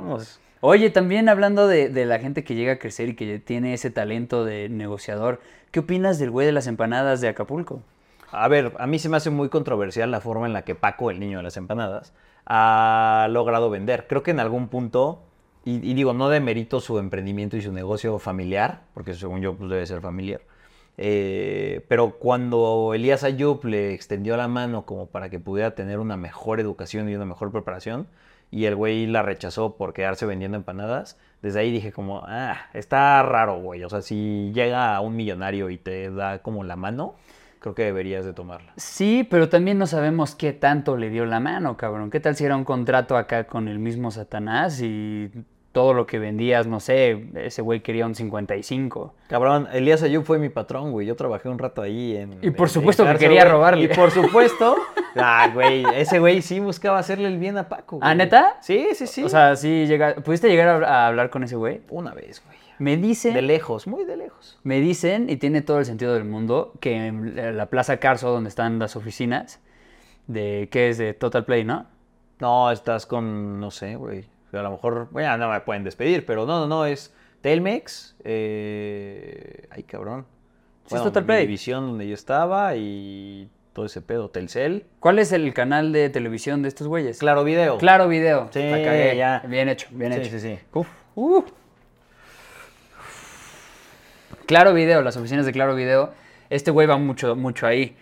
Oye, 0.63 0.89
también 0.91 1.29
hablando 1.29 1.67
de, 1.69 1.91
de 1.91 2.07
la 2.07 2.19
gente 2.21 2.43
que 2.43 2.55
llega 2.55 2.73
a 2.75 2.79
crecer 2.79 3.11
y 3.11 3.15
que 3.17 3.39
tiene 3.39 3.75
ese 3.75 3.91
talento 3.91 4.45
de 4.47 4.69
negociador, 4.71 5.41
¿qué 5.71 5.81
opinas 5.81 6.19
del 6.19 6.31
güey 6.31 6.47
de 6.47 6.53
las 6.53 6.67
empanadas 6.67 7.21
de 7.21 7.29
Acapulco? 7.29 7.83
A 8.33 8.49
ver, 8.49 8.75
a 8.79 8.87
mí 8.87 8.99
se 8.99 9.09
me 9.09 9.17
hace 9.17 9.31
muy 9.31 9.49
controversial 9.49 10.11
la 10.11 10.21
forma 10.21 10.47
en 10.47 10.53
la 10.53 10.63
que 10.63 10.75
Paco, 10.75 11.11
el 11.11 11.21
niño 11.21 11.39
de 11.39 11.43
las 11.45 11.57
empanadas, 11.57 12.13
ha 12.47 13.29
logrado 13.31 13.71
vender. 13.71 14.07
Creo 14.09 14.23
que 14.23 14.31
en 14.31 14.41
algún 14.41 14.69
punto, 14.69 15.23
y, 15.65 15.79
digo, 15.95 16.13
no 16.13 16.29
demerito 16.29 16.81
su 16.81 16.99
emprendimiento 16.99 17.57
y 17.57 17.63
su 17.63 17.73
negocio 17.73 18.19
familiar, 18.19 18.83
porque 18.95 19.15
según 19.15 19.41
yo 19.41 19.57
pues, 19.57 19.71
debe 19.71 19.87
ser 19.87 20.01
familiar. 20.01 20.41
eh, 20.97 21.85
pero 21.89 22.19
cuando 22.19 22.93
Elías 22.95 23.25
Ayub 23.25 23.65
le 23.65 23.95
extendió 23.95 24.37
la 24.37 24.49
mano 24.49 24.85
como 24.87 25.07
para 25.07 25.31
que 25.31 25.41
pudiera 25.41 25.75
tener 25.75 25.99
una 25.99 26.17
mejor 26.17 26.61
educación 26.61 27.09
y 27.09 27.15
una 27.15 27.25
mejor 27.25 27.51
preparación, 27.53 28.09
y 28.51 28.65
el 28.67 28.77
güey 28.77 29.07
la 29.07 29.23
rechazó 29.23 29.77
por 29.77 29.93
quedarse 29.93 30.27
vendiendo 30.27 30.57
empanadas, 30.57 31.19
desde 31.43 31.61
ahí 31.61 31.71
dije 31.71 31.93
como, 31.93 32.23
ah, 32.27 32.57
está 32.75 33.23
raro, 33.23 33.61
güey. 33.61 33.83
O 33.85 33.89
sea, 33.89 34.03
si 34.03 34.51
llega 34.53 34.95
a 34.97 35.01
un 35.01 35.17
millonario 35.17 35.71
y 35.71 35.79
te 35.79 36.11
da 36.11 36.43
como 36.43 36.65
la 36.65 36.77
mano, 36.77 37.15
creo 37.61 37.75
que 37.75 37.85
deberías 37.85 38.25
de 38.25 38.33
tomarla. 38.33 38.73
Sí, 38.77 39.27
pero 39.31 39.49
también 39.49 39.79
no 39.79 39.87
sabemos 39.87 40.35
qué 40.35 40.53
tanto 40.53 40.97
le 40.97 41.11
dio 41.11 41.25
la 41.27 41.39
mano, 41.41 41.77
cabrón. 41.77 42.11
¿Qué 42.11 42.19
tal 42.19 42.35
si 42.35 42.45
era 42.45 42.57
un 42.57 42.65
contrato 42.65 43.17
acá 43.17 43.45
con 43.45 43.69
el 43.69 43.79
mismo 43.79 44.11
Satanás 44.11 44.81
y 44.83 45.31
todo 45.73 45.95
lo 45.95 46.05
que 46.05 46.19
vendías, 46.19 46.67
no 46.67 46.81
sé, 46.81 47.29
ese 47.37 47.63
güey 47.63 47.79
quería 47.81 48.05
un 48.05 48.17
55? 48.17 49.15
Cabrón, 49.29 49.69
Elías 49.73 50.03
Ayub 50.03 50.25
fue 50.25 50.39
mi 50.41 50.49
patrón, 50.49 50.91
güey. 50.91 51.07
Yo 51.07 51.15
trabajé 51.15 51.49
un 51.49 51.59
rato 51.61 51.81
ahí 51.83 52.17
en. 52.17 52.39
Y 52.43 52.51
por 52.51 52.67
en- 52.67 52.75
supuesto 52.75 53.07
en 53.07 53.13
que 53.13 53.19
quería 53.21 53.43
güey. 53.43 53.53
robarle. 53.53 53.85
Y 53.85 53.89
por 53.89 54.11
supuesto. 54.11 54.75
ah, 55.17 55.49
güey. 55.55 55.85
Ese 55.95 56.19
güey 56.19 56.43
sí 56.43 56.59
buscaba 56.59 56.99
hacerle 56.99 57.29
el 57.29 57.39
bien 57.39 57.57
a 57.57 57.69
Paco. 57.69 58.01
¿Ah, 58.03 58.07
güey. 58.09 58.17
neta? 58.19 58.57
Sí, 58.63 58.89
sí, 58.95 59.07
sí. 59.07 59.23
O 59.23 59.29
sea, 59.29 59.55
sí 59.55 59.87
llega... 59.87 60.17
¿Pudiste 60.17 60.49
llegar 60.49 60.83
a, 60.83 61.05
a 61.05 61.07
hablar 61.07 61.31
con 61.31 61.45
ese 61.45 61.55
güey? 61.55 61.83
una 61.91 62.13
vez, 62.15 62.43
güey. 62.45 62.59
Me 62.81 62.97
dice... 62.97 63.31
De 63.33 63.43
lejos, 63.43 63.87
muy 63.87 64.05
de 64.05 64.17
lejos. 64.17 64.59
Me 64.65 64.81
dicen, 64.81 65.29
y 65.29 65.37
tiene 65.37 65.61
todo 65.61 65.79
el 65.79 65.85
sentido 65.85 66.15
del 66.15 66.25
mundo, 66.25 66.73
que 66.81 67.07
en 67.07 67.57
la 67.57 67.67
Plaza 67.67 67.99
Carso, 67.99 68.31
donde 68.31 68.49
están 68.49 68.79
las 68.79 68.97
oficinas, 68.97 69.61
de 70.27 70.69
¿qué 70.73 70.89
es? 70.89 70.97
De 70.99 71.13
Total 71.13 71.45
Play, 71.45 71.63
¿no? 71.63 71.87
No, 72.41 72.71
estás 72.71 73.05
con. 73.05 73.61
No 73.61 73.71
sé, 73.71 73.97
güey. 73.97 74.25
A 74.53 74.63
lo 74.63 74.71
mejor. 74.71 75.09
Bueno, 75.11 75.37
no 75.37 75.51
me 75.51 75.61
pueden 75.61 75.85
despedir, 75.85 76.25
pero 76.25 76.47
no, 76.47 76.61
no, 76.61 76.67
no. 76.67 76.87
Es 76.87 77.15
Telmex. 77.43 78.17
Eh... 78.25 79.69
Ay, 79.71 79.83
cabrón. 79.83 80.25
Sí, 80.87 80.95
es 80.95 81.03
Total 81.03 81.25
Play. 81.25 81.43
división 81.43 81.87
donde 81.87 82.09
yo 82.09 82.15
estaba 82.15 82.77
y 82.77 83.51
todo 83.75 83.85
ese 83.85 84.01
pedo. 84.01 84.31
Telcel. 84.31 84.87
¿Cuál 85.01 85.19
es 85.19 85.33
el 85.33 85.53
canal 85.53 85.93
de 85.93 86.09
televisión 86.09 86.63
de 86.63 86.69
estos 86.69 86.89
güeyes? 86.89 87.19
Claro 87.19 87.45
Video. 87.45 87.77
Claro 87.77 88.09
Video. 88.09 88.49
Sí, 88.53 88.61
ya. 88.61 89.43
Bien 89.47 89.69
hecho, 89.69 89.89
bien 89.91 90.15
Sí, 90.15 90.21
hecho. 90.21 90.31
sí, 90.31 90.41
sí. 90.41 90.59
Uf, 90.73 90.89
uh. 91.15 91.45
Claro 94.51 94.75
Video, 94.75 95.01
las 95.03 95.17
oficinas 95.17 95.47
de 95.47 95.53
Claro 95.53 95.77
Video. 95.77 96.11
Este 96.49 96.73
güey 96.73 96.89
va 96.89 96.97
mucho, 96.97 97.37
mucho 97.37 97.69
ahí. 97.69 97.95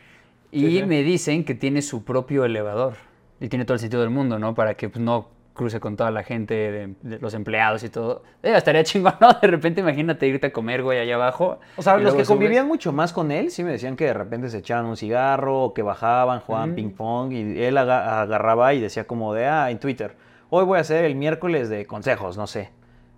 Y 0.51 0.61
Sí, 0.65 0.79
sí. 0.79 0.87
me 0.87 1.03
dicen 1.03 1.45
que 1.45 1.55
tiene 1.55 1.83
su 1.83 2.07
propio 2.07 2.47
elevador. 2.47 2.95
Y 3.39 3.51
tiene 3.51 3.67
todo 3.67 3.75
el 3.75 3.81
sentido 3.81 4.01
del 4.01 4.09
mundo, 4.09 4.39
¿no? 4.39 4.55
Para 4.55 4.73
que 4.73 4.89
pues, 4.89 5.05
no 5.05 5.29
cruce 5.53 5.79
con 5.79 5.95
toda 5.95 6.11
la 6.11 6.23
gente, 6.23 6.55
de, 6.55 6.95
de 7.03 7.19
los 7.19 7.35
empleados 7.35 7.83
y 7.85 7.91
todo. 7.91 8.23
Eh, 8.43 8.55
estaría 8.57 8.83
chingón, 8.85 9.13
¿no? 9.21 9.31
De 9.35 9.47
repente 9.47 9.83
imagínate 9.83 10.27
irte 10.27 10.47
a 10.47 10.51
comer, 10.55 10.83
güey, 10.83 10.99
allá 10.99 11.17
abajo. 11.17 11.61
O 11.77 11.83
sea, 11.83 11.99
los 11.99 12.15
que 12.15 12.25
subes. 12.25 12.29
convivían 12.29 12.67
mucho 12.67 12.93
más 12.95 13.13
con 13.13 13.31
él, 13.31 13.51
sí 13.51 13.63
me 13.63 13.73
decían 13.73 13.95
que 13.95 14.07
de 14.07 14.15
repente 14.15 14.49
se 14.49 14.57
echaban 14.57 14.87
un 14.87 14.97
cigarro, 14.97 15.65
o 15.65 15.75
que 15.75 15.83
bajaban, 15.83 16.41
jugaban 16.41 16.71
Mm. 16.73 16.75
ping 16.77 16.91
pong, 16.93 17.33
y 17.33 17.63
él 17.63 17.77
aga- 17.77 18.23
agarraba 18.23 18.73
y 18.73 18.81
decía 18.81 19.05
como 19.07 19.35
de, 19.35 19.45
ah, 19.45 19.71
en 19.71 19.81
Twitter, 19.81 20.17
hoy 20.49 20.65
voy 20.65 20.79
a 20.79 20.81
hacer 20.81 21.05
el 21.05 21.15
miércoles 21.15 21.69
de 21.69 21.85
consejos, 21.85 22.39
no 22.39 22.47
sé. 22.47 22.71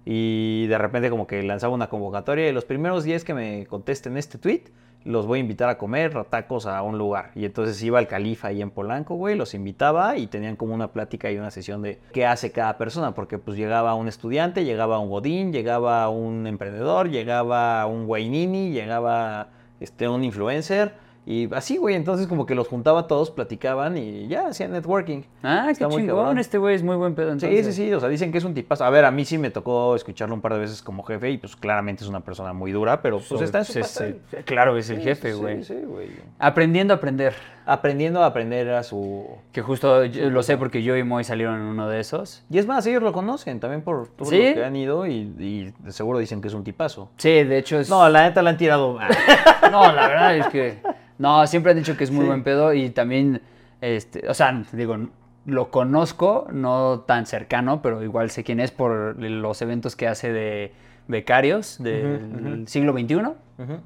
Y 0.04 0.66
de 0.66 0.78
repente 0.78 1.10
como 1.10 1.26
que 1.26 1.42
lanzaba 1.42 1.74
una 1.74 1.88
convocatoria 1.88 2.48
y 2.48 2.52
los 2.52 2.64
primeros 2.64 3.04
10 3.04 3.24
que 3.24 3.34
me 3.34 3.66
contesten 3.66 4.16
este 4.16 4.38
tweet, 4.38 4.64
los 5.04 5.26
voy 5.26 5.38
a 5.38 5.40
invitar 5.40 5.68
a 5.68 5.78
comer 5.78 6.24
tacos 6.24 6.66
a 6.66 6.82
un 6.82 6.98
lugar. 6.98 7.30
Y 7.34 7.44
entonces 7.44 7.82
iba 7.82 7.98
el 7.98 8.06
califa 8.06 8.48
ahí 8.48 8.60
en 8.60 8.70
Polanco, 8.70 9.14
güey, 9.14 9.36
los 9.36 9.54
invitaba 9.54 10.16
y 10.16 10.26
tenían 10.26 10.56
como 10.56 10.74
una 10.74 10.92
plática 10.92 11.30
y 11.30 11.38
una 11.38 11.50
sesión 11.50 11.82
de 11.82 11.98
qué 12.12 12.26
hace 12.26 12.52
cada 12.52 12.76
persona, 12.76 13.14
porque 13.14 13.38
pues 13.38 13.56
llegaba 13.56 13.94
un 13.94 14.08
estudiante, 14.08 14.64
llegaba 14.64 14.98
un 14.98 15.08
godín, 15.08 15.52
llegaba 15.52 16.08
un 16.08 16.46
emprendedor, 16.46 17.08
llegaba 17.10 17.86
un 17.86 18.06
güey 18.06 18.28
nini, 18.28 18.72
llegaba 18.72 19.48
este, 19.80 20.08
un 20.08 20.24
influencer 20.24 20.92
Y 21.26 21.52
así, 21.54 21.76
güey, 21.76 21.94
entonces 21.94 22.26
como 22.26 22.46
que 22.46 22.54
los 22.54 22.66
juntaba 22.66 23.06
todos, 23.06 23.30
platicaban 23.30 23.96
y 23.98 24.26
ya 24.26 24.48
hacían 24.48 24.72
networking. 24.72 25.22
Ah, 25.42 25.64
qué 25.66 25.72
Está 25.72 25.86
muy 25.88 25.98
chingón. 26.02 26.16
cabrón. 26.16 26.38
Este 26.38 26.58
güey 26.58 26.74
es 26.74 26.82
muy 26.82 26.96
buen 26.96 27.14
pedo. 27.14 27.38
Sí, 27.38 27.46
Entonces. 27.46 27.74
sí, 27.76 27.84
sí, 27.86 27.92
o 27.92 28.00
sea, 28.00 28.08
dicen 28.08 28.32
que 28.32 28.38
es 28.38 28.44
un 28.44 28.54
tipazo. 28.54 28.84
A 28.84 28.90
ver, 28.90 29.04
a 29.04 29.10
mí 29.10 29.24
sí 29.24 29.36
me 29.38 29.50
tocó 29.50 29.94
escucharlo 29.94 30.34
un 30.34 30.40
par 30.40 30.54
de 30.54 30.60
veces 30.60 30.82
como 30.82 31.02
jefe 31.02 31.30
y 31.30 31.38
pues 31.38 31.54
claramente 31.56 32.02
es 32.04 32.08
una 32.10 32.20
persona 32.20 32.52
muy 32.52 32.72
dura, 32.72 33.02
pero 33.02 33.20
pues 33.20 33.42
está 33.42 33.58
en 33.58 33.64
su 33.66 33.72
Sí, 33.74 33.82
sí. 33.84 34.36
Claro, 34.44 34.76
es 34.76 34.88
el 34.90 34.96
Sí, 34.96 35.02
jefe, 35.02 35.32
sí, 35.32 35.38
güey. 35.38 35.62
Sí, 35.62 35.74
güey. 35.84 36.08
Aprendiendo 36.38 36.94
a 36.94 36.96
aprender. 36.96 37.34
Aprendiendo 37.66 38.22
a 38.24 38.26
aprender 38.26 38.70
a 38.70 38.82
su... 38.82 39.28
Que 39.52 39.62
justo 39.62 40.04
yo 40.06 40.30
lo 40.30 40.42
sé 40.42 40.56
porque 40.56 40.82
yo 40.82 40.96
y 40.96 41.04
Moy 41.04 41.22
salieron 41.22 41.56
en 41.56 41.66
uno 41.66 41.88
de 41.88 42.00
esos. 42.00 42.42
Y 42.50 42.58
es 42.58 42.66
más, 42.66 42.84
ellos 42.86 43.02
lo 43.02 43.12
conocen 43.12 43.60
también 43.60 43.82
por 43.82 44.08
todos 44.08 44.30
¿Sí? 44.30 44.42
los 44.42 44.54
que 44.54 44.64
han 44.64 44.74
ido 44.74 45.06
y, 45.06 45.12
y 45.38 45.72
seguro 45.92 46.18
dicen 46.18 46.40
que 46.40 46.48
es 46.48 46.54
un 46.54 46.64
tipazo. 46.64 47.10
Sí, 47.18 47.44
de 47.44 47.58
hecho 47.58 47.78
es. 47.78 47.88
No, 47.88 48.08
la 48.08 48.22
neta 48.22 48.42
la 48.42 48.50
han 48.50 48.56
tirado... 48.56 48.98
No, 49.70 49.92
la 49.92 50.08
verdad 50.08 50.36
es 50.36 50.46
que. 50.48 50.78
No, 51.20 51.46
siempre 51.46 51.72
han 51.72 51.78
dicho 51.78 51.96
que 51.96 52.04
es 52.04 52.10
muy 52.10 52.22
Sí. 52.22 52.26
buen 52.28 52.42
pedo 52.42 52.72
y 52.72 52.90
también. 52.90 53.42
Este, 53.82 54.28
o 54.28 54.34
sea, 54.34 54.62
digo, 54.72 54.96
lo 55.46 55.70
conozco, 55.70 56.46
no 56.52 57.00
tan 57.06 57.26
cercano, 57.26 57.80
pero 57.82 58.02
igual 58.02 58.30
sé 58.30 58.42
quién 58.44 58.58
es 58.60 58.70
por 58.70 59.16
los 59.22 59.62
eventos 59.62 59.96
que 59.96 60.08
hace 60.08 60.32
de 60.32 60.72
becarios 61.08 61.82
del 61.82 62.64
siglo 62.68 62.92
XXI. 62.92 63.16
Ujú. 63.16 63.78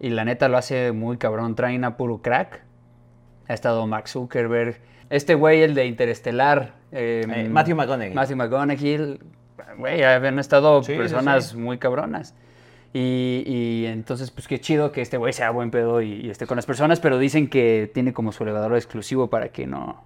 Y 0.00 0.10
la 0.10 0.24
neta 0.24 0.48
lo 0.48 0.56
hace 0.58 0.92
muy 0.92 1.16
cabrón. 1.16 1.54
Traen 1.54 1.84
a 1.84 1.96
puro 1.96 2.18
crack. 2.22 2.62
Ha 3.48 3.54
estado 3.54 3.86
Mark 3.86 4.08
Zuckerberg. 4.08 4.76
Este 5.10 5.34
güey, 5.34 5.62
el 5.62 5.74
de 5.74 5.86
Interestelar. 5.86 6.74
eh, 6.92 7.24
Eh, 7.28 7.48
Matthew 7.48 7.76
McConaughey. 7.76 8.14
Matthew 8.14 8.36
McConaughey. 8.36 9.18
Güey, 9.78 10.02
habían 10.04 10.38
estado 10.38 10.82
Sí, 10.82 10.92
sí, 10.92 10.98
personas 10.98 11.46
sí. 11.50 11.56
muy 11.56 11.78
cabronas. 11.78 12.34
Y, 12.96 13.42
y 13.46 13.86
entonces, 13.86 14.30
pues 14.30 14.46
qué 14.48 14.60
chido 14.60 14.92
que 14.92 15.02
este 15.02 15.16
güey 15.18 15.32
sea 15.32 15.50
buen 15.50 15.70
pedo 15.72 16.00
y, 16.00 16.12
y 16.12 16.30
esté 16.30 16.46
con 16.46 16.54
las 16.56 16.64
personas, 16.64 17.00
pero 17.00 17.18
dicen 17.18 17.48
que 17.50 17.90
tiene 17.92 18.12
como 18.12 18.30
su 18.32 18.44
elevador 18.44 18.74
exclusivo 18.76 19.28
para 19.28 19.48
que 19.50 19.66
no, 19.66 20.04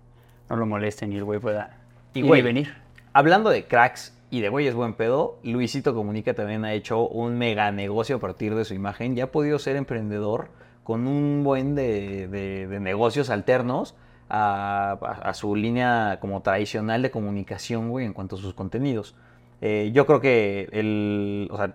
no 0.48 0.56
lo 0.56 0.64
molesten 0.66 1.12
y 1.12 1.16
el 1.16 1.24
güey 1.24 1.38
pueda 1.38 1.76
Y, 2.14 2.22
güey, 2.22 2.40
venir. 2.42 2.74
Hablando 3.12 3.50
de 3.50 3.66
cracks 3.66 4.16
y 4.30 4.40
de 4.40 4.48
güeyes 4.48 4.74
buen 4.74 4.94
pedo, 4.94 5.38
Luisito 5.42 5.94
Comunica 5.94 6.32
también 6.32 6.64
ha 6.64 6.72
hecho 6.72 7.06
un 7.06 7.36
mega 7.36 7.70
negocio 7.72 8.16
a 8.16 8.20
partir 8.20 8.54
de 8.54 8.64
su 8.64 8.72
imagen 8.74 9.16
y 9.16 9.20
ha 9.20 9.30
podido 9.32 9.58
ser 9.58 9.76
emprendedor 9.76 10.48
con 10.82 11.06
un 11.06 11.44
buen 11.44 11.74
de, 11.74 12.26
de- 12.28 12.66
de 12.68 12.80
negocios 12.80 13.28
alternos 13.28 13.94
a, 14.30 14.92
a- 14.92 15.28
a 15.28 15.34
su 15.34 15.54
línea 15.56 16.16
como 16.22 16.40
tradicional 16.40 17.02
de 17.02 17.10
comunicación, 17.10 17.90
güey, 17.90 18.06
en 18.06 18.14
cuanto 18.14 18.36
a 18.36 18.38
sus 18.38 18.54
contenidos. 18.54 19.14
Eh, 19.60 19.90
yo 19.92 20.06
creo 20.06 20.20
que 20.22 20.68
el, 20.72 21.48
o 21.50 21.56
sea, 21.58 21.74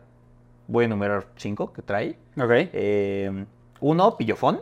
voy 0.68 0.84
a 0.84 0.86
enumerar 0.86 1.28
cinco 1.36 1.74
que 1.74 1.82
trae. 1.82 2.18
Ok. 2.38 2.52
Eh, 2.74 3.46
uno, 3.80 4.18
Pillofón, 4.18 4.62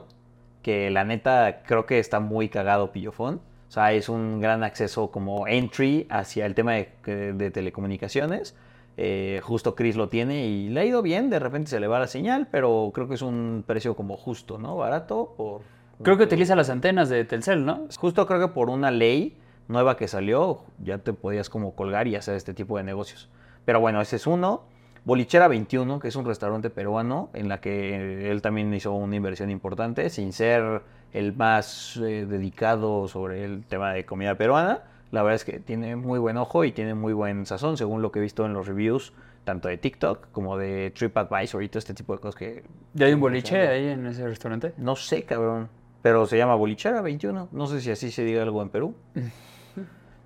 que 0.61 0.89
la 0.89 1.03
neta 1.03 1.63
creo 1.65 1.85
que 1.85 1.99
está 1.99 2.19
muy 2.19 2.49
cagado 2.49 2.91
Pillofón. 2.91 3.41
O 3.67 3.71
sea, 3.71 3.93
es 3.93 4.09
un 4.09 4.41
gran 4.41 4.63
acceso 4.63 5.11
como 5.11 5.47
entry 5.47 6.05
hacia 6.09 6.45
el 6.45 6.55
tema 6.55 6.73
de, 6.73 7.33
de 7.33 7.51
telecomunicaciones. 7.51 8.55
Eh, 8.97 9.39
justo 9.43 9.75
Chris 9.75 9.95
lo 9.95 10.09
tiene 10.09 10.45
y 10.45 10.69
le 10.69 10.81
ha 10.81 10.85
ido 10.85 11.01
bien. 11.01 11.29
De 11.29 11.39
repente 11.39 11.69
se 11.69 11.79
le 11.79 11.87
va 11.87 11.99
la 11.99 12.07
señal, 12.07 12.47
pero 12.51 12.91
creo 12.93 13.07
que 13.07 13.15
es 13.15 13.21
un 13.21 13.63
precio 13.65 13.95
como 13.95 14.17
justo, 14.17 14.57
¿no? 14.57 14.75
Barato 14.75 15.33
por... 15.37 15.61
Creo 16.03 16.17
que 16.17 16.23
utiliza 16.23 16.55
las 16.55 16.69
antenas 16.69 17.09
de 17.09 17.23
Telcel, 17.25 17.63
¿no? 17.63 17.87
Justo 17.97 18.25
creo 18.25 18.39
que 18.39 18.47
por 18.49 18.69
una 18.69 18.91
ley 18.91 19.37
nueva 19.67 19.95
que 19.97 20.07
salió, 20.07 20.61
ya 20.83 20.97
te 20.97 21.13
podías 21.13 21.49
como 21.49 21.75
colgar 21.75 22.07
y 22.07 22.15
hacer 22.15 22.35
este 22.35 22.53
tipo 22.53 22.77
de 22.77 22.83
negocios. 22.83 23.29
Pero 23.65 23.79
bueno, 23.79 24.01
ese 24.01 24.15
es 24.17 24.27
uno. 24.27 24.63
Bolichera 25.03 25.47
21, 25.47 25.99
que 25.99 26.09
es 26.09 26.15
un 26.15 26.25
restaurante 26.25 26.69
peruano 26.69 27.29
en 27.33 27.49
la 27.49 27.59
que 27.59 28.29
él 28.29 28.41
también 28.41 28.71
hizo 28.73 28.91
una 28.93 29.15
inversión 29.15 29.49
importante, 29.49 30.09
sin 30.11 30.31
ser 30.31 30.83
el 31.11 31.33
más 31.33 31.97
eh, 31.97 32.27
dedicado 32.29 33.07
sobre 33.07 33.43
el 33.43 33.63
tema 33.65 33.93
de 33.93 34.05
comida 34.05 34.35
peruana. 34.35 34.83
La 35.11 35.23
verdad 35.23 35.35
es 35.35 35.43
que 35.43 35.59
tiene 35.59 35.95
muy 35.95 36.19
buen 36.19 36.37
ojo 36.37 36.63
y 36.65 36.71
tiene 36.71 36.93
muy 36.93 37.13
buen 37.13 37.47
sazón, 37.47 37.77
según 37.77 38.01
lo 38.01 38.11
que 38.11 38.19
he 38.19 38.21
visto 38.21 38.45
en 38.45 38.53
los 38.53 38.67
reviews, 38.67 39.11
tanto 39.43 39.67
de 39.67 39.77
TikTok 39.77 40.31
como 40.31 40.55
de 40.57 40.91
TripAdvisor 40.95 41.63
y 41.63 41.69
todo 41.69 41.79
este 41.79 41.95
tipo 41.95 42.13
de 42.13 42.19
cosas 42.21 42.35
que... 42.35 42.63
¿Ya 42.93 43.07
hay 43.07 43.13
un 43.13 43.19
boliche 43.19 43.67
ahí 43.67 43.87
en 43.87 44.05
ese 44.05 44.25
restaurante? 44.27 44.73
No 44.77 44.95
sé, 44.95 45.23
cabrón. 45.23 45.67
Pero 46.03 46.27
se 46.27 46.37
llama 46.37 46.55
Bolichera 46.55 47.01
21. 47.01 47.49
No 47.51 47.67
sé 47.67 47.81
si 47.81 47.91
así 47.91 48.11
se 48.11 48.23
diga 48.23 48.43
algo 48.43 48.61
en 48.61 48.69
Perú. 48.69 48.95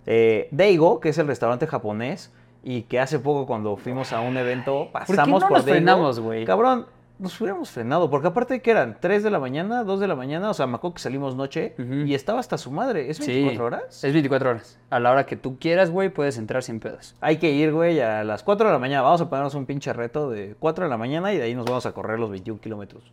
Eh, 0.07 0.49
Daigo, 0.51 0.99
que 0.99 1.09
es 1.09 1.17
el 1.17 1.25
restaurante 1.25 1.65
japonés, 1.65 2.31
y 2.65 2.81
que 2.81 2.99
hace 2.99 3.19
poco 3.19 3.45
cuando 3.45 3.77
fuimos 3.77 4.11
a 4.11 4.19
un 4.19 4.35
evento 4.37 4.89
pasamos 4.91 5.41
no 5.41 5.47
por 5.47 5.57
nos 5.57 5.65
Daigo. 5.65 5.75
frenamos, 5.77 6.19
güey? 6.19 6.43
Cabrón, 6.45 6.87
nos 7.17 7.39
hubiéramos 7.39 7.69
frenado, 7.69 8.09
porque 8.09 8.27
aparte 8.27 8.61
que 8.61 8.71
eran 8.71 8.97
3 8.99 9.23
de 9.23 9.29
la 9.31 9.39
mañana, 9.39 9.85
2 9.85 10.01
de 10.01 10.07
la 10.07 10.15
mañana, 10.15 10.49
o 10.49 10.53
sea, 10.53 10.67
me 10.67 10.75
acuerdo 10.75 10.95
que 10.95 11.01
salimos 11.01 11.33
noche 11.37 11.73
y 11.77 12.13
estaba 12.13 12.41
hasta 12.41 12.57
su 12.57 12.71
madre. 12.71 13.09
¿Es 13.09 13.17
Sí. 13.17 13.27
24 13.31 13.65
horas? 13.65 14.03
Es 14.03 14.11
24 14.11 14.49
horas. 14.49 14.79
A 14.89 14.99
la 14.99 15.11
hora 15.11 15.25
que 15.25 15.37
tú 15.37 15.57
quieras, 15.57 15.91
güey, 15.91 16.09
puedes 16.09 16.37
entrar 16.37 16.61
sin 16.63 16.81
pedos. 16.81 17.15
Hay 17.21 17.37
que 17.37 17.51
ir, 17.51 17.71
güey, 17.71 18.01
a 18.01 18.25
las 18.25 18.43
4 18.43 18.67
de 18.67 18.73
la 18.73 18.79
mañana. 18.79 19.03
Vamos 19.03 19.21
a 19.21 19.29
ponernos 19.29 19.55
un 19.55 19.65
pinche 19.65 19.93
reto 19.93 20.29
de 20.29 20.55
4 20.59 20.83
de 20.85 20.89
la 20.89 20.97
mañana 20.97 21.31
y 21.31 21.37
de 21.37 21.43
ahí 21.43 21.55
nos 21.55 21.63
vamos 21.65 21.85
a 21.85 21.93
correr 21.93 22.19
los 22.19 22.31
21 22.31 22.59
kilómetros. 22.59 23.03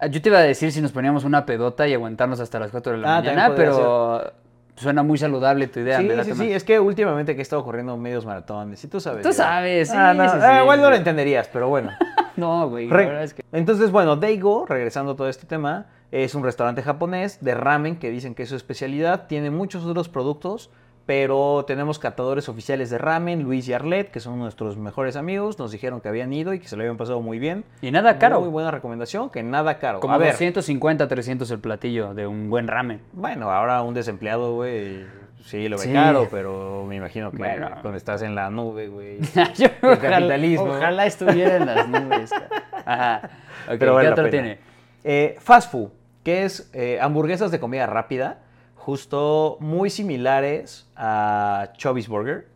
Ah, 0.00 0.06
Yo 0.06 0.22
te 0.22 0.30
iba 0.30 0.38
a 0.38 0.42
decir 0.42 0.72
si 0.72 0.80
nos 0.80 0.92
poníamos 0.92 1.24
una 1.24 1.44
pedota 1.44 1.86
y 1.86 1.92
aguantarnos 1.92 2.40
hasta 2.40 2.58
las 2.58 2.70
4 2.70 2.92
de 2.92 2.98
la 2.98 3.18
Ah, 3.18 3.20
mañana, 3.20 3.52
pero 3.54 4.32
suena 4.76 5.02
muy 5.02 5.18
saludable 5.18 5.66
tu 5.68 5.80
idea. 5.80 5.98
sí, 5.98 6.08
sí, 6.24 6.34
sí, 6.34 6.52
es 6.52 6.64
que 6.64 6.80
últimamente 6.80 7.34
que 7.34 7.40
he 7.40 7.42
estado 7.42 7.64
corriendo 7.64 7.96
medios 7.96 8.24
maratones, 8.26 8.82
y 8.84 8.88
tú 8.88 9.00
sabes. 9.00 9.22
Tú 9.22 9.32
sabes, 9.32 9.88
sí, 9.90 9.94
Ah, 9.98 10.14
no, 10.14 10.28
sí, 10.28 10.36
eh, 10.38 10.40
sí, 10.40 10.60
igual 10.62 10.80
no 10.80 10.90
lo 10.90 10.96
entenderías, 10.96 11.48
pero 11.52 11.68
bueno. 11.68 11.90
No, 12.34 12.66
güey, 12.70 12.88
Re- 12.88 13.02
la 13.02 13.08
verdad 13.08 13.24
es 13.24 13.34
que... 13.34 13.44
Entonces, 13.52 13.90
bueno, 13.90 14.16
Daigo, 14.16 14.64
regresando 14.66 15.12
a 15.12 15.16
todo 15.16 15.28
este 15.28 15.46
tema, 15.46 15.88
es 16.10 16.34
un 16.34 16.42
restaurante 16.42 16.82
japonés 16.82 17.44
de 17.44 17.54
ramen 17.54 17.96
que 17.96 18.08
dicen 18.10 18.34
que 18.34 18.44
es 18.44 18.48
su 18.48 18.56
especialidad. 18.56 19.26
Tiene 19.26 19.50
muchos 19.50 19.84
otros 19.84 20.08
productos, 20.08 20.70
pero 21.06 21.64
tenemos 21.66 21.98
catadores 21.98 22.48
oficiales 22.48 22.88
de 22.90 22.98
ramen, 22.98 23.42
Luis 23.42 23.66
y 23.68 23.72
Arlet, 23.72 24.10
que 24.10 24.20
son 24.20 24.38
nuestros 24.38 24.76
mejores 24.76 25.16
amigos. 25.16 25.58
Nos 25.58 25.72
dijeron 25.72 26.00
que 26.00 26.08
habían 26.08 26.32
ido 26.32 26.54
y 26.54 26.60
que 26.60 26.68
se 26.68 26.76
lo 26.76 26.82
habían 26.82 26.96
pasado 26.96 27.20
muy 27.20 27.38
bien. 27.38 27.64
Y 27.80 27.90
nada 27.90 28.18
caro. 28.18 28.40
Muy 28.40 28.50
buena 28.50 28.70
recomendación, 28.70 29.28
que 29.30 29.42
nada 29.42 29.78
caro. 29.78 30.00
Como 30.00 30.14
a 30.14 30.18
ver, 30.18 30.32
250, 30.32 31.08
300 31.08 31.50
el 31.50 31.58
platillo 31.58 32.14
de 32.14 32.26
un 32.26 32.48
buen 32.50 32.68
ramen. 32.68 33.00
bueno, 33.12 33.50
ahora 33.50 33.82
un 33.82 33.94
desempleado, 33.94 34.54
güey, 34.54 35.04
sí 35.44 35.68
lo 35.68 35.76
ve 35.76 35.82
Sí. 35.84 35.92
caro, 35.92 36.28
pero 36.30 36.84
me 36.88 36.96
imagino 36.96 37.30
que 37.32 37.38
Bueno. 37.38 37.68
cuando 37.82 37.96
estás 37.96 38.22
en 38.22 38.34
la 38.36 38.48
nube, 38.50 38.86
güey. 38.88 39.18
Capitalismo. 39.80 40.64
Ojalá, 40.66 40.78
ojalá 40.78 41.06
estuviera 41.06 41.56
en 41.56 41.66
las 41.66 41.88
nubes. 41.88 42.30
Ajá. 42.84 43.30
Pero 43.78 43.94
vale 43.94 44.06
¿Qué 44.08 44.14
la 44.14 44.20
otro 44.20 44.30
tiene? 44.30 44.58
Eh, 45.04 45.36
fast 45.40 45.70
food, 45.72 45.90
que 46.22 46.44
es 46.44 46.70
eh, 46.72 46.98
hamburguesas 47.00 47.50
de 47.50 47.58
comida 47.58 47.86
rápida, 47.86 48.38
justo 48.84 49.58
muy 49.60 49.90
similares 49.90 50.88
a 50.96 51.68
Chubby's 51.76 52.08
Burger. 52.08 52.48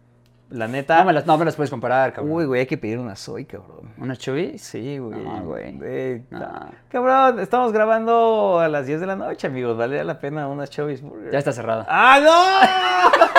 La 0.50 0.66
neta. 0.68 0.99
No 0.99 1.04
me, 1.06 1.12
las, 1.12 1.26
no 1.26 1.38
me 1.38 1.45
las 1.45 1.56
puedes 1.56 1.71
comparar, 1.71 2.12
cabrón. 2.12 2.33
Uy, 2.33 2.45
güey, 2.47 2.61
hay 2.61 2.66
que 2.66 2.78
pedir 2.78 2.99
una 2.99 3.16
soy, 3.16 3.45
cabrón. 3.45 3.92
¿Una 3.99 4.16
chubis? 4.16 4.62
Sí, 4.62 4.99
güey. 4.99 5.18
No, 5.21 5.42
güey. 5.45 5.76
Eh, 5.83 6.23
No. 6.30 6.71
Cabrón, 6.88 7.40
estamos 7.40 7.73
grabando 7.73 8.61
a 8.61 8.68
las 8.68 8.87
10 8.87 9.00
de 9.00 9.06
la 9.06 9.16
noche, 9.16 9.47
amigos. 9.49 9.76
Vale 9.76 10.02
la 10.04 10.18
pena 10.21 10.47
unas 10.49 10.71
Chubby's 10.71 11.02
Burger. 11.02 11.33
Ya 11.33 11.38
está 11.38 11.52
cerrada. 11.52 11.85
¡Ah, 11.88 12.21
no! 12.23 13.26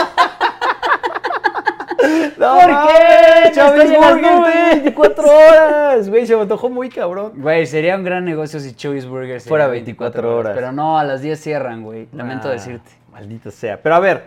¡No 2.40 2.54
¿Por 2.56 2.66
qué? 2.68 3.52
Chubby's 3.52 3.84
estoy 3.84 3.96
en 3.96 4.02
las 4.02 4.14
Burger, 4.14 4.32
nubes. 4.36 4.72
24 4.84 5.24
horas. 5.26 6.10
Güey, 6.10 6.28
se 6.28 6.36
me 6.36 6.42
antojó 6.44 6.70
muy 6.70 6.90
cabrón. 6.90 7.34
Güey, 7.36 7.66
sería 7.66 7.96
un 7.96 8.04
gran 8.04 8.26
negocio 8.26 8.60
si 8.60 8.74
Chubby's 8.76 9.06
Burgers 9.08 9.46
Fuera 9.46 9.66
era 9.66 9.72
24 9.72 10.38
horas. 10.38 10.54
Pero 10.56 10.72
no, 10.72 10.98
a 10.98 11.04
las 11.04 11.22
10 11.22 11.40
cierran, 11.40 11.84
güey. 11.84 12.08
Lamento 12.14 12.48
Ah, 12.48 12.52
decirte. 12.52 12.92
Maldito 13.12 13.50
sea. 13.52 13.82
Pero 13.82 13.96
a 13.96 14.00
ver, 14.00 14.26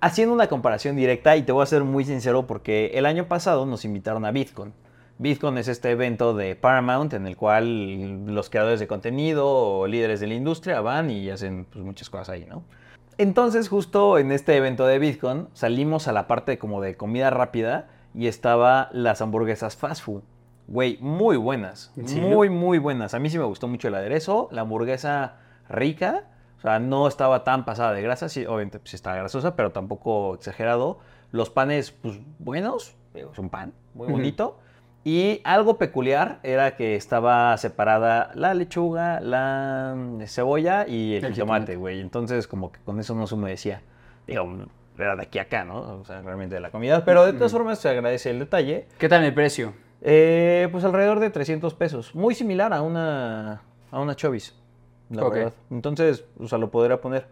haciendo 0.00 0.32
una 0.34 0.46
comparación 0.46 0.96
directa, 0.96 1.36
y 1.36 1.42
te 1.42 1.52
voy 1.52 1.62
a 1.62 1.66
ser 1.66 1.82
muy 1.84 2.04
sincero 2.04 2.46
porque 2.46 2.92
el 2.94 3.06
año 3.06 3.26
pasado 3.26 3.66
nos 3.66 3.84
invitaron 3.84 4.24
a 4.24 4.30
BitCon. 4.30 4.72
BitCon 5.20 5.58
es 5.58 5.68
este 5.68 5.90
evento 5.90 6.32
de 6.32 6.56
Paramount 6.56 7.12
en 7.12 7.26
el 7.26 7.36
cual 7.36 8.24
los 8.24 8.48
creadores 8.48 8.80
de 8.80 8.86
contenido 8.86 9.46
o 9.46 9.86
líderes 9.86 10.18
de 10.20 10.26
la 10.26 10.32
industria 10.32 10.80
van 10.80 11.10
y 11.10 11.28
hacen 11.28 11.66
pues, 11.66 11.84
muchas 11.84 12.08
cosas 12.08 12.30
ahí, 12.30 12.46
¿no? 12.46 12.64
Entonces, 13.18 13.68
justo 13.68 14.16
en 14.16 14.32
este 14.32 14.56
evento 14.56 14.86
de 14.86 14.98
BitCon, 14.98 15.50
salimos 15.52 16.08
a 16.08 16.12
la 16.12 16.26
parte 16.26 16.58
como 16.58 16.80
de 16.80 16.96
comida 16.96 17.28
rápida 17.28 17.88
y 18.14 18.28
estaba 18.28 18.88
las 18.92 19.20
hamburguesas 19.20 19.76
fast 19.76 20.02
food. 20.02 20.22
Güey, 20.68 20.96
muy 21.02 21.36
buenas. 21.36 21.92
Muy, 21.96 22.48
muy 22.48 22.78
buenas. 22.78 23.12
A 23.12 23.18
mí 23.18 23.28
sí 23.28 23.36
me 23.36 23.44
gustó 23.44 23.68
mucho 23.68 23.88
el 23.88 23.96
aderezo, 23.96 24.48
la 24.52 24.62
hamburguesa 24.62 25.36
rica. 25.68 26.24
O 26.56 26.62
sea, 26.62 26.78
no 26.78 27.06
estaba 27.06 27.44
tan 27.44 27.66
pasada 27.66 27.92
de 27.92 28.00
grasa, 28.00 28.30
sí, 28.30 28.46
obviamente 28.46 28.78
pues, 28.78 28.90
sí 28.90 28.96
estaba 28.96 29.16
grasosa, 29.16 29.54
pero 29.54 29.70
tampoco 29.70 30.34
exagerado. 30.34 31.00
Los 31.30 31.50
panes, 31.50 31.90
pues 31.90 32.18
buenos, 32.38 32.96
es 33.12 33.38
un 33.38 33.50
pan, 33.50 33.74
muy 33.92 34.08
bonito. 34.08 34.60
Y 35.02 35.40
algo 35.44 35.78
peculiar 35.78 36.40
era 36.42 36.76
que 36.76 36.94
estaba 36.94 37.56
separada 37.56 38.32
la 38.34 38.52
lechuga, 38.52 39.20
la 39.20 39.94
mm, 39.96 40.22
cebolla 40.26 40.86
y 40.86 41.14
el, 41.14 41.24
El 41.24 41.32
jitomate. 41.34 41.76
güey. 41.76 42.00
Entonces, 42.00 42.46
como 42.46 42.70
que 42.70 42.80
con 42.80 43.00
eso 43.00 43.14
no 43.14 43.26
se 43.26 43.34
humedecía. 43.34 43.80
Digo, 44.26 44.46
era 44.98 45.16
de 45.16 45.22
aquí 45.22 45.38
a 45.38 45.42
acá, 45.42 45.64
¿no? 45.64 46.00
O 46.00 46.04
sea, 46.04 46.20
realmente 46.20 46.54
de 46.54 46.60
la 46.60 46.70
comida. 46.70 47.04
Pero 47.04 47.24
de 47.24 47.32
todas 47.32 47.52
formas 47.52 47.78
se 47.78 47.88
agradece 47.88 48.30
el 48.30 48.38
detalle. 48.40 48.86
¿Qué 48.98 49.08
tal 49.08 49.24
el 49.24 49.32
precio? 49.32 49.72
Eh, 50.02 50.68
pues 50.70 50.84
alrededor 50.84 51.20
de 51.20 51.30
300 51.30 51.72
pesos. 51.74 52.14
Muy 52.14 52.34
similar 52.34 52.72
a 52.74 52.82
una, 52.82 53.62
a 53.90 54.00
una 54.00 54.14
Chovis. 54.16 54.54
la 55.08 55.26
verdad. 55.26 55.52
Entonces, 55.70 56.24
o 56.38 56.46
sea, 56.46 56.58
lo 56.58 56.70
podría 56.70 57.00
poner. 57.00 57.26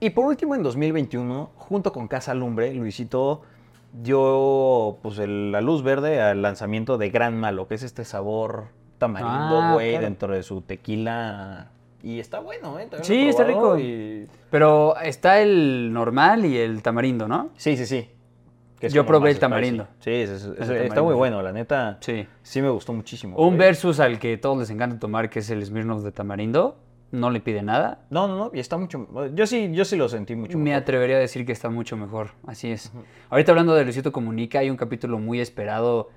Y 0.00 0.10
por 0.10 0.26
último, 0.26 0.54
en 0.54 0.62
2021, 0.62 1.50
junto 1.56 1.92
con 1.92 2.06
Casa 2.06 2.32
Lumbre, 2.32 2.72
Luisito 2.72 3.42
dio 3.92 4.98
pues 5.02 5.18
el- 5.18 5.52
la 5.52 5.60
luz 5.60 5.82
verde 5.82 6.20
al 6.20 6.42
lanzamiento 6.42 6.98
de 6.98 7.10
Gran 7.10 7.38
Malo, 7.38 7.68
que 7.68 7.74
es 7.74 7.82
este 7.82 8.04
sabor 8.04 8.66
tamarindo, 8.98 9.60
Ah, 9.60 9.74
güey, 9.74 9.90
claro. 9.90 10.04
dentro 10.04 10.34
de 10.34 10.42
su 10.42 10.60
tequila. 10.62 11.68
Y 12.02 12.20
está 12.20 12.40
bueno, 12.40 12.78
¿eh? 12.78 12.82
También 12.90 13.04
Sí, 13.04 13.28
está 13.28 13.44
rico. 13.44 13.78
y- 13.78 14.26
Pero 14.50 14.96
está 14.98 15.40
el 15.40 15.92
normal 15.92 16.44
y 16.44 16.56
el 16.56 16.82
tamarindo, 16.82 17.26
¿no? 17.26 17.50
Sí, 17.56 17.76
sí, 17.76 17.86
sí. 17.86 18.08
Yo 18.80 19.04
probé 19.04 19.30
el 19.32 19.40
tamarindo. 19.40 19.88
Sí, 19.98 20.12
es- 20.12 20.30
es- 20.30 20.68
El 20.68 20.76
está 20.86 21.02
muy 21.02 21.14
bueno, 21.14 21.42
la 21.42 21.52
neta. 21.52 21.96
Sí. 22.00 22.28
Sí 22.42 22.62
me 22.62 22.70
gustó 22.70 22.92
muchísimo. 22.92 23.36
Un 23.36 23.58
versus 23.58 23.98
al 23.98 24.20
que 24.20 24.36
todos 24.38 24.56
les 24.58 24.70
encanta 24.70 25.00
tomar, 25.00 25.28
que 25.30 25.40
es 25.40 25.50
el 25.50 25.64
Smirnoff 25.66 26.02
de 26.04 26.12
tamarindo, 26.12 26.76
no 27.10 27.30
le 27.30 27.40
pide 27.40 27.62
nada. 27.62 28.04
No, 28.10 28.28
no, 28.28 28.36
no, 28.36 28.50
y 28.52 28.60
está 28.60 28.76
mucho. 28.76 29.08
Yo 29.34 29.46
sí, 29.46 29.70
yo 29.72 29.84
sí 29.84 29.96
lo 29.96 30.08
sentí 30.08 30.34
mucho. 30.36 30.58
Me 30.58 30.64
mejor. 30.64 30.82
atrevería 30.82 31.16
a 31.16 31.20
decir 31.20 31.46
que 31.46 31.52
está 31.52 31.70
mucho 31.70 31.96
mejor, 31.96 32.32
así 32.46 32.70
es. 32.70 32.92
Ahorita 33.30 33.52
hablando 33.52 33.74
de 33.74 33.84
Luisito 33.84 34.12
Comunica, 34.12 34.58
hay 34.58 34.70
un 34.70 34.76
capítulo 34.76 35.18
muy 35.18 35.40
esperado 35.40 36.10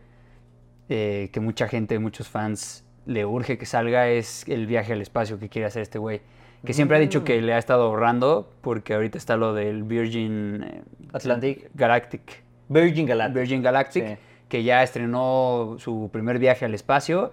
eh, 0.89 1.29
que 1.31 1.39
mucha 1.39 1.67
gente, 1.67 1.98
muchos 2.00 2.27
fans 2.27 2.83
le 3.05 3.25
urge 3.25 3.57
que 3.57 3.65
salga, 3.65 4.10
es 4.10 4.48
el 4.48 4.67
viaje 4.67 4.93
al 4.93 5.01
espacio 5.01 5.39
que 5.39 5.50
quiere 5.50 5.65
hacer 5.67 5.81
este 5.81 5.98
güey. 6.00 6.21
Que 6.65 6.74
siempre 6.74 6.98
ha 6.98 7.00
dicho 7.00 7.24
que 7.24 7.41
le 7.41 7.53
ha 7.53 7.57
estado 7.57 7.86
ahorrando 7.86 8.51
porque 8.62 8.93
ahorita 8.93 9.17
está 9.17 9.36
lo 9.36 9.53
del 9.55 9.81
Virgin 9.83 10.62
eh, 10.63 10.83
Atlantic. 11.12 11.71
Galactic. 11.74 12.43
Virgin 12.69 13.07
Galactic. 13.07 13.36
Virgin 13.36 13.62
Galactic, 13.63 14.05
Sí. 14.07 14.13
que 14.48 14.63
ya 14.63 14.83
estrenó 14.83 15.77
su 15.79 16.10
primer 16.13 16.38
viaje 16.38 16.65
al 16.65 16.75
espacio. 16.75 17.31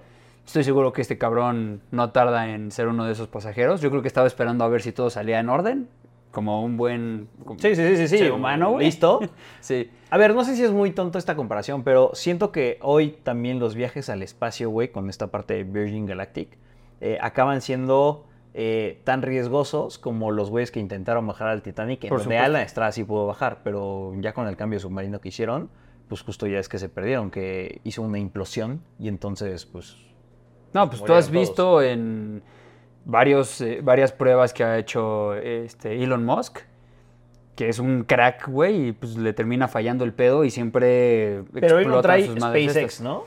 Estoy 0.48 0.64
seguro 0.64 0.94
que 0.94 1.02
este 1.02 1.18
cabrón 1.18 1.82
no 1.90 2.10
tarda 2.10 2.48
en 2.48 2.70
ser 2.70 2.88
uno 2.88 3.04
de 3.04 3.12
esos 3.12 3.28
pasajeros. 3.28 3.82
Yo 3.82 3.90
creo 3.90 4.00
que 4.00 4.08
estaba 4.08 4.26
esperando 4.26 4.64
a 4.64 4.68
ver 4.68 4.80
si 4.80 4.92
todo 4.92 5.10
salía 5.10 5.40
en 5.40 5.50
orden, 5.50 5.90
como 6.30 6.64
un 6.64 6.78
buen 6.78 7.28
como 7.44 7.60
Sí, 7.60 7.76
sí, 7.76 7.96
sí, 7.98 8.08
sí, 8.08 8.30
humano, 8.30 8.70
güey. 8.70 8.86
Listo. 8.86 9.20
Sí. 9.60 9.90
A 10.08 10.16
ver, 10.16 10.34
no 10.34 10.44
sé 10.44 10.56
si 10.56 10.64
es 10.64 10.70
muy 10.72 10.92
tonto 10.92 11.18
esta 11.18 11.36
comparación, 11.36 11.84
pero 11.84 12.12
siento 12.14 12.50
que 12.50 12.78
hoy 12.80 13.18
también 13.22 13.58
los 13.58 13.74
viajes 13.74 14.08
al 14.08 14.22
espacio, 14.22 14.70
güey, 14.70 14.88
con 14.88 15.10
esta 15.10 15.26
parte 15.26 15.52
de 15.52 15.64
Virgin 15.64 16.06
Galactic, 16.06 16.56
eh, 17.02 17.18
acaban 17.20 17.60
siendo 17.60 18.24
eh, 18.54 19.02
tan 19.04 19.20
riesgosos 19.20 19.98
como 19.98 20.30
los 20.30 20.48
güeyes 20.48 20.70
que 20.70 20.80
intentaron 20.80 21.26
bajar 21.26 21.48
al 21.48 21.60
Titanic, 21.60 22.04
en 22.04 22.08
Por 22.08 22.20
donde. 22.20 22.38
Alan 22.38 22.62
Estrada 22.62 22.90
sí 22.92 23.04
pudo 23.04 23.26
bajar, 23.26 23.60
pero 23.64 24.14
ya 24.18 24.32
con 24.32 24.48
el 24.48 24.56
cambio 24.56 24.80
submarino 24.80 25.20
que 25.20 25.28
hicieron, 25.28 25.68
pues 26.08 26.22
justo 26.22 26.46
ya 26.46 26.58
es 26.58 26.70
que 26.70 26.78
se 26.78 26.88
perdieron, 26.88 27.30
que 27.30 27.82
hizo 27.84 28.00
una 28.00 28.18
implosión 28.18 28.80
y 28.98 29.08
entonces, 29.08 29.66
pues... 29.66 30.08
No, 30.72 30.88
pues 30.90 31.02
tú 31.02 31.12
has 31.12 31.30
visto 31.30 31.82
en 31.82 32.42
varios, 33.04 33.60
eh, 33.60 33.80
varias 33.82 34.12
pruebas 34.12 34.52
que 34.52 34.64
ha 34.64 34.78
hecho 34.78 35.34
este 35.34 36.02
Elon 36.02 36.24
Musk, 36.24 36.58
que 37.56 37.68
es 37.68 37.78
un 37.78 38.04
crack, 38.04 38.48
güey, 38.48 38.88
y 38.88 38.92
pues 38.92 39.16
le 39.16 39.32
termina 39.32 39.66
fallando 39.66 40.04
el 40.04 40.12
pedo 40.12 40.44
y 40.44 40.50
siempre 40.50 41.42
Pero 41.52 41.78
él 41.78 41.88
no 41.88 42.00
trae 42.02 42.24
sus 42.26 42.36
SpaceX, 42.38 42.76
estas. 42.76 43.00
¿no? 43.00 43.24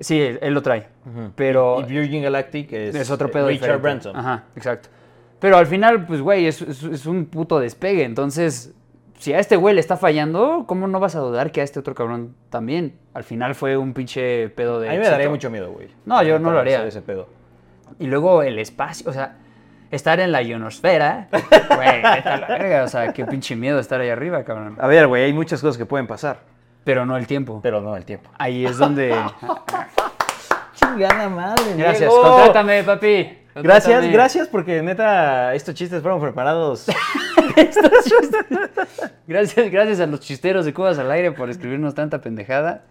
Sí, 0.00 0.20
él, 0.20 0.38
él 0.42 0.52
lo 0.54 0.62
trae. 0.62 0.88
Pero 1.36 1.80
Y 1.80 1.84
Virgin 1.84 2.22
Galactic 2.22 2.72
es, 2.72 2.94
es 2.94 3.10
otro 3.10 3.30
pedo 3.30 3.48
Richard 3.48 3.60
diferente. 3.62 3.82
Branson. 3.82 4.16
Ajá, 4.16 4.44
exacto. 4.56 4.88
Pero 5.38 5.56
al 5.56 5.66
final, 5.66 6.06
pues, 6.06 6.20
güey, 6.20 6.46
es, 6.46 6.60
es- 6.62 6.82
es 6.82 7.06
un 7.06 7.24
puto 7.26 7.58
despegue. 7.58 8.04
Entonces, 8.04 8.74
si 9.20 9.34
a 9.34 9.38
este 9.38 9.56
güey 9.56 9.74
le 9.74 9.80
está 9.80 9.98
fallando, 9.98 10.64
¿cómo 10.66 10.88
no 10.88 10.98
vas 10.98 11.14
a 11.14 11.18
dudar 11.20 11.52
que 11.52 11.60
a 11.60 11.64
este 11.64 11.78
otro 11.78 11.94
cabrón 11.94 12.34
también? 12.48 12.98
Al 13.12 13.22
final 13.22 13.54
fue 13.54 13.76
un 13.76 13.92
pinche 13.92 14.48
pedo 14.48 14.80
de 14.80 14.88
A 14.88 14.92
mí 14.92 14.96
me 14.96 15.02
éxito. 15.02 15.12
daría 15.12 15.28
mucho 15.28 15.50
miedo, 15.50 15.70
güey. 15.70 15.88
No, 16.06 16.22
yo 16.22 16.38
no 16.38 16.50
lo 16.50 16.58
haría. 16.58 16.84
Ese 16.86 17.02
pedo. 17.02 17.28
Y 17.98 18.06
luego 18.06 18.42
el 18.42 18.58
espacio, 18.58 19.10
o 19.10 19.12
sea, 19.12 19.36
estar 19.90 20.20
en 20.20 20.32
la 20.32 20.40
ionosfera, 20.42 21.28
güey, 21.76 22.02
a 22.02 22.36
la 22.38 22.46
verga. 22.48 22.84
O 22.84 22.88
sea, 22.88 23.12
qué 23.12 23.26
pinche 23.26 23.56
miedo 23.56 23.78
estar 23.78 24.00
ahí 24.00 24.08
arriba, 24.08 24.42
cabrón. 24.42 24.76
A 24.80 24.86
ver, 24.86 25.06
güey, 25.06 25.24
hay 25.24 25.34
muchas 25.34 25.60
cosas 25.60 25.76
que 25.76 25.84
pueden 25.84 26.06
pasar, 26.06 26.40
Pero 26.84 27.04
no 27.04 27.18
el 27.18 27.26
tiempo. 27.26 27.60
pero 27.62 27.82
no 27.82 27.94
el 27.96 28.06
tiempo. 28.06 28.30
Ahí 28.38 28.64
es 28.64 28.78
donde... 28.78 29.14
Chingada 30.74 31.28
madre, 31.28 31.74
Gracias, 31.76 32.10
Diego. 32.10 32.22
contrátame, 32.22 32.82
papi. 32.84 33.36
Gracias, 33.56 34.10
gracias, 34.10 34.48
porque 34.48 34.80
neta, 34.80 35.54
estos 35.54 35.74
chistes 35.74 36.00
fueron 36.00 36.20
preparados. 36.20 36.86
Gracias, 39.26 39.70
gracias 39.70 40.00
a 40.00 40.06
los 40.06 40.20
chisteros 40.20 40.64
de 40.64 40.74
Cubas 40.74 40.98
al 40.98 41.10
aire 41.10 41.32
por 41.32 41.50
escribirnos 41.50 41.94
tanta 41.94 42.20
pendejada. 42.20 42.84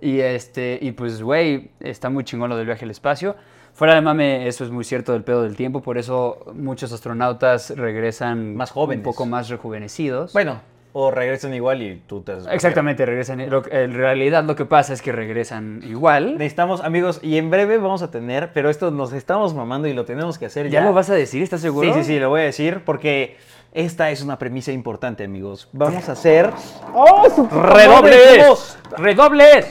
Y 0.00 0.20
este, 0.20 0.78
y 0.80 0.92
pues, 0.92 1.22
güey, 1.22 1.70
está 1.80 2.08
muy 2.10 2.24
chingón 2.24 2.48
lo 2.48 2.56
del 2.56 2.66
viaje 2.66 2.84
al 2.84 2.90
espacio. 2.90 3.36
Fuera 3.74 3.94
de 3.94 4.00
mame, 4.00 4.48
eso 4.48 4.64
es 4.64 4.70
muy 4.70 4.84
cierto 4.84 5.12
del 5.12 5.22
pedo 5.22 5.42
del 5.42 5.56
tiempo, 5.56 5.80
por 5.80 5.96
eso 5.96 6.44
muchos 6.54 6.92
astronautas 6.92 7.70
regresan 7.70 8.56
Más 8.56 8.72
jóvenes. 8.72 9.06
un 9.06 9.12
poco 9.12 9.26
más 9.26 9.48
rejuvenecidos. 9.48 10.32
bueno, 10.32 10.60
o 10.92 11.10
regresan 11.10 11.54
igual 11.54 11.82
y 11.82 12.02
tú 12.06 12.22
te... 12.22 12.32
Exactamente, 12.50 13.06
regresan. 13.06 13.48
lo- 13.48 13.62
en 13.70 13.94
realidad 13.94 14.42
lo 14.44 14.56
que 14.56 14.64
pasa 14.64 14.92
es 14.92 15.02
que 15.02 15.12
regresan 15.12 15.82
igual. 15.86 16.32
Necesitamos, 16.38 16.82
amigos, 16.82 17.20
y 17.22 17.36
en 17.38 17.50
breve 17.50 17.78
vamos 17.78 18.02
a 18.02 18.10
tener, 18.10 18.52
pero 18.52 18.70
esto 18.70 18.90
nos 18.90 19.12
estamos 19.12 19.54
mamando 19.54 19.86
y 19.86 19.92
lo 19.92 20.04
tenemos 20.04 20.38
que 20.38 20.46
hacer 20.46 20.68
ya. 20.68 20.80
¿Ya 20.80 20.86
lo 20.86 20.92
vas 20.92 21.08
a 21.10 21.14
decir? 21.14 21.42
¿Estás 21.42 21.60
seguro? 21.60 21.92
Sí, 21.94 22.00
sí, 22.00 22.04
sí, 22.06 22.18
lo 22.18 22.28
voy 22.30 22.40
a 22.40 22.44
decir 22.44 22.82
porque 22.84 23.36
esta 23.72 24.10
es 24.10 24.22
una 24.22 24.36
premisa 24.38 24.72
importante, 24.72 25.22
amigos. 25.24 25.68
Vamos 25.72 26.08
a 26.08 26.12
hacer... 26.12 26.50
¡Oh, 26.92 27.28
su! 27.30 27.46
¡Redobles! 27.48 28.76
¡Redobles! 28.98 29.68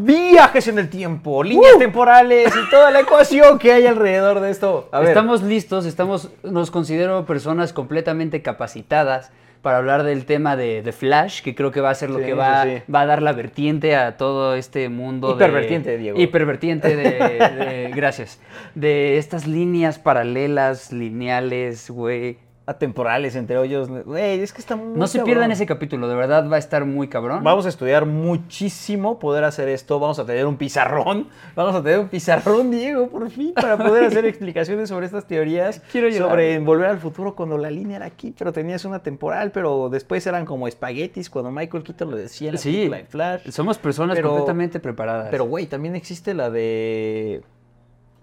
Viajes 0.00 0.68
en 0.68 0.78
el 0.78 0.88
tiempo, 0.88 1.42
líneas 1.42 1.76
temporales 1.76 2.54
y 2.54 2.70
toda 2.70 2.92
la 2.92 3.00
ecuación 3.00 3.58
que 3.58 3.72
hay 3.72 3.84
alrededor 3.84 4.38
de 4.38 4.50
esto. 4.50 4.88
A 4.92 5.00
ver. 5.00 5.08
Estamos 5.08 5.42
listos, 5.42 5.86
estamos, 5.86 6.30
nos 6.44 6.70
considero 6.70 7.26
personas 7.26 7.72
completamente 7.72 8.40
capacitadas 8.40 9.32
para 9.62 9.78
hablar 9.78 10.02
del 10.02 10.24
tema 10.24 10.56
de, 10.56 10.82
de 10.82 10.92
Flash, 10.92 11.42
que 11.42 11.54
creo 11.54 11.70
que 11.70 11.80
va 11.80 11.90
a 11.90 11.94
ser 11.94 12.10
lo 12.10 12.18
Sí, 12.18 12.24
que 12.26 12.34
va, 12.34 12.64
sí, 12.64 12.82
va 12.92 13.02
a 13.02 13.06
dar 13.06 13.22
la 13.22 13.32
vertiente 13.32 13.96
a 13.96 14.16
todo 14.16 14.54
este 14.54 14.88
mundo. 14.88 15.32
Hipervertiente, 15.34 15.90
de, 15.90 15.98
Diego. 15.98 16.20
Hipervertiente 16.20 16.96
de, 16.96 17.04
de- 17.10 17.90
Gracias. 17.94 18.40
De 18.74 19.18
estas 19.18 19.46
líneas 19.46 19.98
paralelas, 19.98 20.92
lineales, 20.92 21.90
güey. 21.90 22.38
Atemporales 22.68 23.34
entre 23.34 23.56
hoyos. 23.56 23.88
Güey, 23.88 24.40
es 24.40 24.52
que 24.52 24.60
está 24.60 24.76
muy 24.76 24.98
No 24.98 25.06
se 25.06 25.16
cabrón. 25.18 25.24
pierdan 25.32 25.52
ese 25.52 25.64
capítulo, 25.64 26.06
de 26.06 26.14
verdad 26.14 26.50
va 26.50 26.56
a 26.56 26.58
estar 26.58 26.84
muy 26.84 27.08
cabrón. 27.08 27.42
Vamos 27.42 27.64
a 27.64 27.70
estudiar 27.70 28.04
muchísimo 28.04 29.18
poder 29.18 29.44
hacer 29.44 29.68
esto. 29.70 29.98
Vamos 29.98 30.18
a 30.18 30.26
tener 30.26 30.44
un 30.44 30.58
pizarrón. 30.58 31.28
Vamos 31.56 31.74
a 31.74 31.82
tener 31.82 31.98
un 32.00 32.08
pizarrón, 32.08 32.70
Diego, 32.70 33.08
por 33.08 33.30
fin, 33.30 33.54
para 33.54 33.78
poder 33.78 34.04
hacer 34.04 34.24
explicaciones 34.26 34.90
sobre 34.90 35.06
estas 35.06 35.26
teorías. 35.26 35.80
Quiero. 35.90 36.12
Sobre 36.12 36.58
volver 36.58 36.88
al 36.90 36.98
futuro 36.98 37.34
cuando 37.34 37.56
la 37.56 37.70
línea 37.70 37.96
era 37.96 38.06
aquí, 38.06 38.34
pero 38.38 38.52
tenías 38.52 38.84
una 38.84 38.98
temporal, 39.02 39.50
pero 39.50 39.88
después 39.88 40.26
eran 40.26 40.44
como 40.44 40.68
espaguetis 40.68 41.30
cuando 41.30 41.50
Michael 41.50 41.82
Keaton 41.82 42.10
lo 42.10 42.16
decía 42.18 42.48
en 42.48 42.54
la 42.56 42.60
Sí. 42.60 42.88
de 42.88 43.04
Flash. 43.06 43.48
Somos 43.50 43.78
personas 43.78 44.14
Pero- 44.16 44.28
completamente 44.28 44.78
preparadas. 44.78 45.28
Pero, 45.30 45.44
güey, 45.46 45.66
también 45.66 45.96
existe 45.96 46.34
la 46.34 46.50
de. 46.50 47.40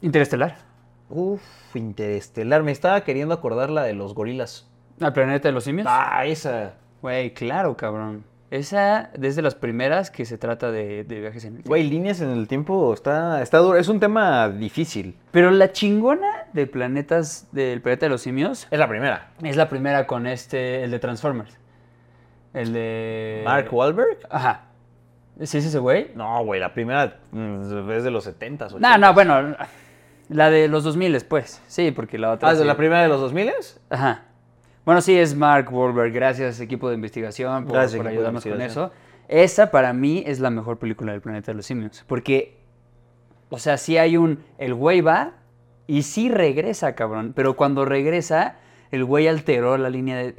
Interestelar. 0.02 0.58
Uf, 1.10 1.42
Interestelar. 1.76 2.64
Me 2.64 2.72
estaba 2.72 3.02
queriendo 3.02 3.34
acordar 3.34 3.70
la 3.70 3.84
de 3.84 3.94
los 3.94 4.14
gorilas. 4.14 4.68
¿Al 5.02 5.14
planeta 5.14 5.48
de 5.50 5.54
los 5.54 5.64
simios? 5.64 5.88
Ah, 5.90 6.26
esa. 6.26 6.74
Güey, 7.02 7.34
claro, 7.34 7.76
cabrón. 7.76 8.24
Esa, 8.52 9.10
desde 9.18 9.42
las 9.42 9.56
primeras 9.56 10.12
que 10.12 10.24
se 10.24 10.38
trata 10.38 10.72
de, 10.72 11.04
de 11.04 11.20
viajes 11.20 11.44
en 11.44 11.50
el 11.50 11.56
tiempo. 11.58 11.70
Güey, 11.70 11.84
líneas 11.90 12.22
en 12.22 12.30
el 12.30 12.48
tiempo 12.48 12.94
está, 12.94 13.42
está 13.42 13.58
duro. 13.58 13.78
Es 13.78 13.90
un 13.90 14.00
tema 14.00 14.50
difícil. 14.50 15.18
Pero 15.32 15.52
la 15.52 15.72
chingona 15.72 16.46
de 16.54 16.66
planetas 16.68 17.48
del 17.52 17.82
planeta 17.82 18.06
de 18.06 18.12
los 18.12 18.22
simios 18.22 18.68
Es 18.72 18.80
la 18.80 18.88
primera. 18.88 19.32
es 19.44 19.56
la 19.58 19.68
primera 19.68 20.08
con 20.08 20.26
este, 20.28 20.84
el 20.84 20.92
de 20.92 21.00
Transformers. 21.00 21.58
El 22.54 22.72
de. 22.72 23.42
Mark 23.44 23.68
Wahlberg. 23.74 24.20
Ajá. 24.30 24.62
¿Sí 25.42 25.58
es 25.58 25.66
ese 25.66 25.80
güey? 25.80 26.12
No, 26.16 26.46
güey, 26.46 26.62
la 26.62 26.74
primera 26.74 27.18
mm, 27.32 27.92
es 27.92 28.04
de 28.06 28.12
los 28.12 28.26
70s. 28.26 28.80
No, 28.80 28.98
no, 28.98 29.14
bueno. 29.14 29.56
La 30.30 30.50
de 30.50 30.68
los 30.68 30.84
2000 30.84 31.26
pues. 31.28 31.62
Sí, 31.68 31.92
porque 31.92 32.18
la 32.18 32.32
otra. 32.32 32.50
Ah, 32.50 32.52
¿es 32.54 32.58
de 32.58 32.64
sí. 32.64 32.68
la 32.68 32.78
primera 32.78 33.02
de 33.02 33.08
los 33.08 33.22
2000 33.22 33.52
Ajá. 33.90 34.24
Bueno, 34.86 35.02
sí, 35.02 35.18
es 35.18 35.36
Mark 35.36 35.74
Wahlberg. 35.74 36.14
Gracias, 36.14 36.60
equipo 36.60 36.90
de 36.90 36.96
investigación, 36.96 37.66
por, 37.66 37.74
Gracias, 37.74 37.98
por 37.98 38.08
ayudarnos 38.08 38.44
con 38.44 38.62
eso. 38.62 38.92
Esa 39.28 39.72
para 39.72 39.94
mí 39.94 40.24
es 40.26 40.40
la 40.40 40.52
mejor 40.52 40.78
película 40.78 41.12
del 41.12 41.22
planeta 41.22 41.52
de 41.52 41.56
los 41.56 41.66
simios. 41.66 42.04
Porque, 42.08 42.60
o 43.50 43.58
sea, 43.58 43.78
sí 43.78 43.98
hay 43.98 44.18
un. 44.18 44.44
El 44.58 44.76
güey 44.76 45.02
va 45.02 45.34
y 45.88 46.04
sí 46.04 46.30
regresa, 46.30 46.94
cabrón. 46.94 47.34
Pero 47.36 47.56
cuando 47.56 47.86
regresa, 47.86 48.58
el 48.92 49.04
güey 49.06 49.28
alteró 49.28 49.78
la 49.78 49.90
línea 49.90 50.18
de. 50.18 50.36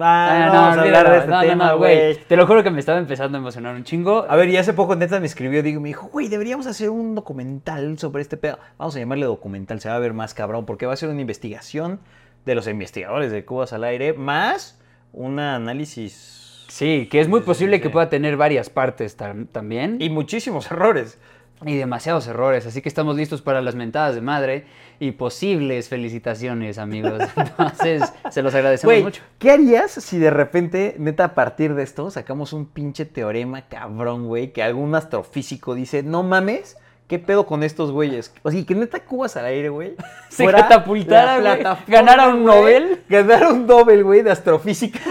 Ah, 0.00 0.28
Ah, 0.30 0.46
no, 0.46 0.52
vamos 0.52 0.78
a 0.78 0.82
hablar 0.82 1.10
de 1.10 1.18
este 1.18 1.30
No, 1.30 1.42
no, 1.56 1.66
no, 1.72 1.78
güey. 1.78 2.16
Te 2.26 2.36
lo 2.36 2.46
juro 2.46 2.62
que 2.62 2.70
me 2.70 2.80
estaba 2.80 2.98
empezando 2.98 3.38
a 3.38 3.40
emocionar 3.40 3.74
un 3.74 3.84
chingo. 3.84 4.26
A 4.28 4.36
ver, 4.36 4.48
y 4.48 4.56
hace 4.56 4.72
poco 4.72 4.94
neta 4.96 5.20
me 5.20 5.26
escribió, 5.26 5.62
digo, 5.62 5.80
me 5.80 5.88
dijo, 5.88 6.08
güey, 6.08 6.28
deberíamos 6.28 6.66
hacer 6.66 6.90
un 6.90 7.14
documental 7.14 7.98
sobre 7.98 8.22
este 8.22 8.36
pedo. 8.36 8.58
Vamos 8.78 8.96
a 8.96 8.98
llamarle 8.98 9.26
documental, 9.26 9.80
se 9.80 9.88
va 9.88 9.96
a 9.96 9.98
ver 9.98 10.12
más 10.12 10.34
cabrón, 10.34 10.66
porque 10.66 10.86
va 10.86 10.92
a 10.92 10.96
ser 10.96 11.08
una 11.08 11.20
investigación 11.20 12.00
de 12.44 12.54
los 12.54 12.66
investigadores 12.68 13.32
de 13.32 13.44
Cubas 13.44 13.72
al 13.72 13.84
aire, 13.84 14.12
más 14.12 14.78
un 15.12 15.38
análisis 15.38 16.66
Sí, 16.68 17.08
que 17.10 17.20
es 17.20 17.28
muy 17.28 17.40
posible 17.40 17.80
que 17.80 17.90
pueda 17.90 18.08
tener 18.10 18.36
varias 18.36 18.70
partes 18.70 19.16
tam- 19.16 19.46
también. 19.50 19.96
y 20.00 20.10
muchísimos 20.10 20.70
errores. 20.70 21.18
Y 21.66 21.76
demasiados 21.76 22.26
errores, 22.28 22.66
así 22.66 22.80
que 22.80 22.88
estamos 22.88 23.16
listos 23.16 23.42
para 23.42 23.60
las 23.60 23.74
mentadas 23.74 24.14
de 24.14 24.20
madre 24.20 24.66
y 25.00 25.12
posibles 25.12 25.88
felicitaciones, 25.88 26.78
amigos. 26.78 27.20
Entonces, 27.36 28.12
se 28.30 28.42
los 28.42 28.54
agradecemos 28.54 29.02
mucho. 29.02 29.22
¿qué 29.38 29.50
harías 29.50 29.90
si 29.90 30.18
de 30.18 30.30
repente, 30.30 30.94
neta, 30.98 31.24
a 31.24 31.34
partir 31.34 31.74
de 31.74 31.82
esto, 31.82 32.10
sacamos 32.10 32.52
un 32.52 32.66
pinche 32.66 33.04
teorema 33.04 33.68
cabrón, 33.68 34.26
güey, 34.26 34.52
que 34.52 34.62
algún 34.62 34.94
astrofísico 34.94 35.74
dice, 35.74 36.02
no 36.02 36.22
mames, 36.22 36.76
¿qué 37.08 37.18
pedo 37.18 37.46
con 37.46 37.62
estos 37.62 37.90
güeyes? 37.90 38.32
O 38.42 38.50
sea, 38.50 38.64
que 38.64 38.74
neta 38.74 39.00
Cubas 39.00 39.36
al 39.36 39.46
aire, 39.46 39.68
güey. 39.68 39.96
Se 40.28 40.46
catapultara, 40.46 41.40
güey, 41.40 41.64
ganara 41.88 42.28
un 42.28 42.44
Nobel. 42.44 43.02
Ganara 43.08 43.50
un 43.50 43.66
Nobel, 43.66 44.04
güey, 44.04 44.22
de 44.22 44.30
astrofísica. 44.30 45.00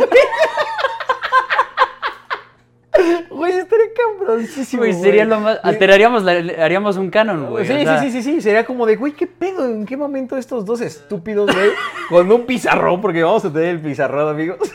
Güey, 3.30 3.52
estaría 3.52 3.88
cabroncísimo, 4.26 4.82
Güey, 4.82 4.92
güey. 4.92 5.04
sería 5.04 5.26
lo 5.26 5.40
más. 5.40 5.60
Alteraríamos 5.64 6.24
la- 6.24 6.64
haríamos 6.64 6.98
un 6.98 7.10
canon, 7.10 7.48
güey. 7.50 7.66
Sí, 7.66 7.74
o 7.74 7.78
sí, 7.78 7.84
sea, 7.84 8.00
sí, 8.02 8.12
sí, 8.12 8.22
sí, 8.24 8.42
sería 8.42 8.66
como 8.66 8.86
de, 8.86 8.96
güey, 8.96 9.14
¿qué 9.14 9.28
pedo? 9.28 9.66
¿En 9.66 9.86
qué 9.86 9.96
momento 9.98 10.38
estos 10.38 10.66
dos 10.66 10.82
estúpidos, 10.82 11.50
güey, 11.54 11.70
con 12.10 12.32
un 12.32 12.46
pizarrón, 12.46 13.02
porque 13.02 13.24
vamos 13.24 13.44
a 13.46 13.52
tener 13.54 13.70
el 13.70 13.80
pizarrón, 13.82 14.30
amigos? 14.30 14.58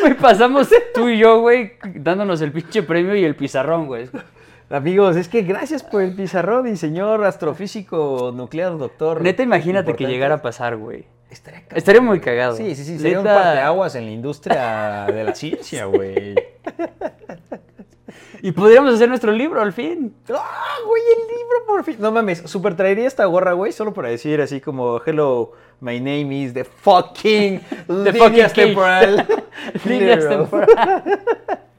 Güey, 0.00 0.14
pasamos 0.14 0.70
tú 0.94 1.10
y 1.10 1.18
yo, 1.18 1.40
güey, 1.42 1.72
dándonos 1.94 2.40
el 2.40 2.52
pinche 2.52 2.82
premio 2.82 3.14
y 3.16 3.22
el 3.24 3.36
pizarrón, 3.36 3.86
güey. 3.86 4.08
Amigos, 4.70 5.14
es 5.16 5.28
que 5.28 5.42
gracias 5.42 5.82
por 5.82 6.00
el 6.00 6.14
pizarrón 6.14 6.66
y 6.68 6.76
señor 6.76 7.22
astrofísico 7.24 8.32
nuclear, 8.34 8.78
doctor. 8.78 9.20
Neta, 9.20 9.42
imagínate 9.42 9.94
que 9.94 10.06
llegara 10.06 10.36
a 10.36 10.42
pasar, 10.42 10.76
güey. 10.78 11.04
Estaría, 11.74 12.00
muy 12.00 12.18
cagado. 12.20 12.56
Sí, 12.56 12.74
sí, 12.74 12.84
sí, 12.84 12.98
sería 12.98 13.18
un 13.18 13.24
Neta- 13.26 13.42
parteaguas 13.42 13.94
en 13.94 14.06
la 14.06 14.10
industria 14.12 15.06
de 15.12 15.22
la 15.22 15.34
ciencia, 15.34 15.84
güey. 15.84 16.34
Y 18.42 18.52
podríamos 18.52 18.94
hacer 18.94 19.08
nuestro 19.08 19.32
libro 19.32 19.60
al 19.60 19.72
fin. 19.72 20.14
¡Ah, 20.32 20.76
güey, 20.86 21.02
el 21.16 21.36
libro 21.36 21.66
por 21.66 21.84
fin! 21.84 21.96
No 21.98 22.10
mames, 22.10 22.42
super 22.46 22.74
traería 22.76 23.06
esta 23.06 23.24
gorra, 23.26 23.52
güey, 23.52 23.72
solo 23.72 23.92
para 23.92 24.08
decir 24.08 24.40
así 24.40 24.60
como, 24.60 25.00
hello, 25.04 25.52
my 25.80 25.98
name 26.00 26.34
is 26.34 26.54
the 26.54 26.64
fucking... 26.64 27.60
The 27.86 28.12
fucking 28.12 28.48
temporal. 28.54 29.26
Líneas. 29.84 30.24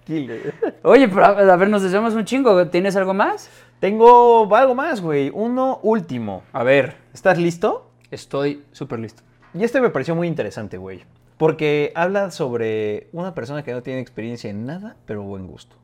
Killer. 0.06 0.54
Oye, 0.84 1.08
pero 1.08 1.26
a 1.26 1.56
ver, 1.56 1.70
nos 1.70 1.84
deseamos 1.84 2.14
un 2.14 2.26
chingo. 2.26 2.68
¿Tienes 2.68 2.96
algo 2.96 3.14
más? 3.14 3.50
Tengo 3.80 4.54
algo 4.56 4.76
más, 4.76 5.02
güey. 5.02 5.32
Uno 5.34 5.80
último. 5.84 6.44
A 6.54 6.64
ver, 6.64 6.96
¿Estás 7.14 7.38
listo? 7.38 7.88
estoy 8.12 8.64
súper 8.72 9.00
listo. 9.00 9.24
Y 9.54 9.64
este 9.64 9.82
me 9.82 9.90
pareció 9.90 10.16
muy 10.16 10.28
interesante, 10.28 10.78
güey. 10.78 11.04
Porque 11.38 11.92
habla 11.96 12.30
sobre 12.32 13.08
una 13.14 13.34
persona 13.34 13.64
que 13.64 13.72
no 13.72 13.82
tiene 13.82 14.00
experiencia 14.00 14.50
en 14.50 14.66
nada, 14.66 14.98
pero 15.06 15.24
buen 15.24 15.48
gusto. 15.48 15.76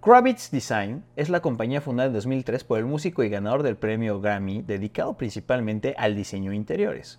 Kravitz 0.00 0.50
Design 0.50 1.04
es 1.16 1.30
la 1.30 1.40
compañía 1.40 1.80
fundada 1.80 2.08
en 2.08 2.14
2003 2.14 2.64
por 2.64 2.78
el 2.78 2.84
músico 2.84 3.22
y 3.22 3.30
ganador 3.30 3.62
del 3.62 3.76
premio 3.76 4.20
Grammy, 4.20 4.62
dedicado 4.62 5.16
principalmente 5.16 5.94
al 5.96 6.14
diseño 6.14 6.50
de 6.50 6.56
interiores. 6.56 7.18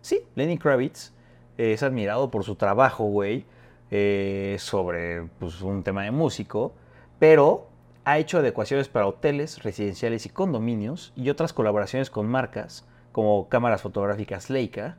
Sí, 0.00 0.20
Lenny 0.34 0.58
Kravitz 0.58 1.12
es 1.58 1.82
admirado 1.82 2.30
por 2.30 2.44
su 2.44 2.56
trabajo, 2.56 3.04
güey, 3.04 3.44
eh, 3.90 4.56
sobre 4.58 5.28
pues, 5.38 5.60
un 5.60 5.82
tema 5.82 6.04
de 6.04 6.10
músico, 6.10 6.72
pero 7.18 7.68
ha 8.04 8.18
hecho 8.18 8.38
adecuaciones 8.38 8.88
para 8.88 9.06
hoteles, 9.06 9.62
residenciales 9.62 10.26
y 10.26 10.30
condominios 10.30 11.12
y 11.14 11.28
otras 11.28 11.52
colaboraciones 11.52 12.10
con 12.10 12.26
marcas 12.26 12.86
como 13.12 13.48
cámaras 13.48 13.82
fotográficas 13.82 14.50
Leica. 14.50 14.96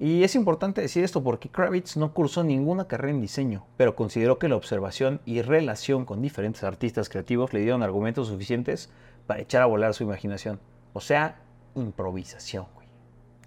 Y 0.00 0.22
es 0.22 0.36
importante 0.36 0.80
decir 0.80 1.02
esto 1.02 1.24
porque 1.24 1.48
Kravitz 1.48 1.96
no 1.96 2.14
cursó 2.14 2.44
ninguna 2.44 2.86
carrera 2.86 3.12
en 3.12 3.20
diseño, 3.20 3.66
pero 3.76 3.96
consideró 3.96 4.38
que 4.38 4.48
la 4.48 4.54
observación 4.54 5.20
y 5.26 5.42
relación 5.42 6.04
con 6.04 6.22
diferentes 6.22 6.62
artistas 6.62 7.08
creativos 7.08 7.52
le 7.52 7.60
dieron 7.60 7.82
argumentos 7.82 8.28
suficientes 8.28 8.92
para 9.26 9.40
echar 9.40 9.62
a 9.62 9.66
volar 9.66 9.94
su 9.94 10.04
imaginación. 10.04 10.60
O 10.92 11.00
sea, 11.00 11.40
improvisación, 11.74 12.66
güey. 12.76 12.86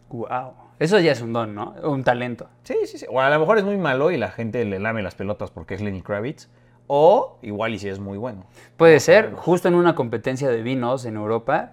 Wow. 0.10 0.54
Eso 0.78 1.00
ya 1.00 1.14
es 1.14 1.22
un 1.22 1.32
don, 1.32 1.56
¿no? 1.56 1.74
Un 1.84 2.04
talento. 2.04 2.50
Sí, 2.64 2.76
sí, 2.86 2.98
sí. 2.98 3.06
O 3.10 3.22
a 3.22 3.30
lo 3.30 3.40
mejor 3.40 3.58
es 3.58 3.64
muy 3.64 3.78
malo 3.78 4.12
y 4.12 4.18
la 4.18 4.30
gente 4.30 4.66
le 4.66 4.80
lame 4.80 5.02
las 5.02 5.16
pelotas 5.16 5.52
porque 5.52 5.76
es 5.76 5.82
Lenny 5.82 6.02
Kravitz. 6.02 6.50
O 6.88 7.38
igual 7.44 7.76
y 7.76 7.80
si 7.80 7.88
es 7.88 8.00
muy 8.00 8.18
bueno. 8.18 8.44
Puede 8.76 9.00
ser, 9.00 9.32
justo 9.36 9.70
en 9.70 9.76
una 9.76 9.96
competencia 9.96 10.50
de 10.50 10.62
vinos 10.62 11.06
en 11.06 11.16
Europa, 11.16 11.72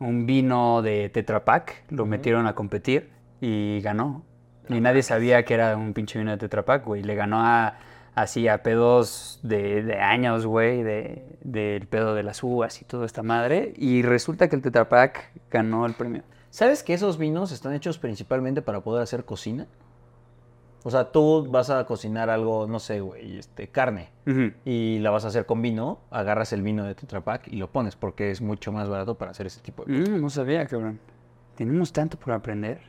un 0.00 0.24
vino 0.24 0.80
de 0.80 1.10
Tetra 1.10 1.44
Pak 1.44 1.84
lo 1.90 2.06
metieron 2.06 2.46
a 2.46 2.54
competir 2.54 3.13
y 3.40 3.80
ganó. 3.80 4.24
Y 4.68 4.80
nadie 4.80 5.02
sabía 5.02 5.44
que 5.44 5.54
era 5.54 5.76
un 5.76 5.92
pinche 5.92 6.18
vino 6.18 6.30
de 6.30 6.38
Tetra 6.38 6.64
Pak, 6.64 6.84
güey. 6.86 7.02
Le 7.02 7.14
ganó 7.14 7.40
a, 7.40 7.74
así 8.14 8.48
a 8.48 8.62
pedos 8.62 9.38
de, 9.42 9.82
de 9.82 10.00
años, 10.00 10.46
güey, 10.46 10.82
de- 10.82 11.38
del 11.42 11.86
pedo 11.86 12.14
de 12.14 12.22
las 12.22 12.42
uvas 12.42 12.80
y 12.80 12.86
toda 12.86 13.04
esta 13.04 13.22
madre. 13.22 13.74
Y 13.76 14.00
resulta 14.02 14.48
que 14.48 14.56
el 14.56 14.62
Tetra 14.62 14.88
Pak 14.88 15.32
ganó 15.50 15.84
el 15.84 15.92
premio. 15.92 16.22
¿Sabes 16.48 16.82
que 16.82 16.94
esos 16.94 17.18
vinos 17.18 17.52
están 17.52 17.74
hechos 17.74 17.98
principalmente 17.98 18.62
para 18.62 18.80
poder 18.80 19.02
hacer 19.02 19.24
cocina? 19.24 19.66
O 20.86 20.90
sea, 20.90 21.10
tú 21.12 21.46
vas 21.50 21.70
a 21.70 21.84
cocinar 21.86 22.28
algo, 22.30 22.66
no 22.66 22.78
sé, 22.78 23.00
güey, 23.00 23.38
este, 23.38 23.68
carne. 23.68 24.10
Y 24.64 24.98
la 25.00 25.10
vas 25.10 25.24
a 25.24 25.28
hacer 25.28 25.46
con 25.46 25.60
vino, 25.62 25.98
agarras 26.10 26.52
el 26.52 26.62
vino 26.62 26.84
de 26.84 26.94
Tetra 26.94 27.22
Pak 27.22 27.48
y 27.48 27.56
lo 27.56 27.70
pones 27.70 27.96
porque 27.96 28.30
es 28.30 28.40
mucho 28.40 28.70
más 28.70 28.88
barato 28.88 29.16
para 29.16 29.30
hacer 29.30 29.46
ese 29.46 29.60
tipo 29.60 29.84
de 29.84 29.98
cosas. 29.98 30.08
Mm, 30.10 30.20
no 30.22 30.30
sabía, 30.30 30.66
cabrón. 30.66 31.00
Tenemos 31.54 31.92
tanto 31.92 32.18
por 32.18 32.32
aprender. 32.34 32.80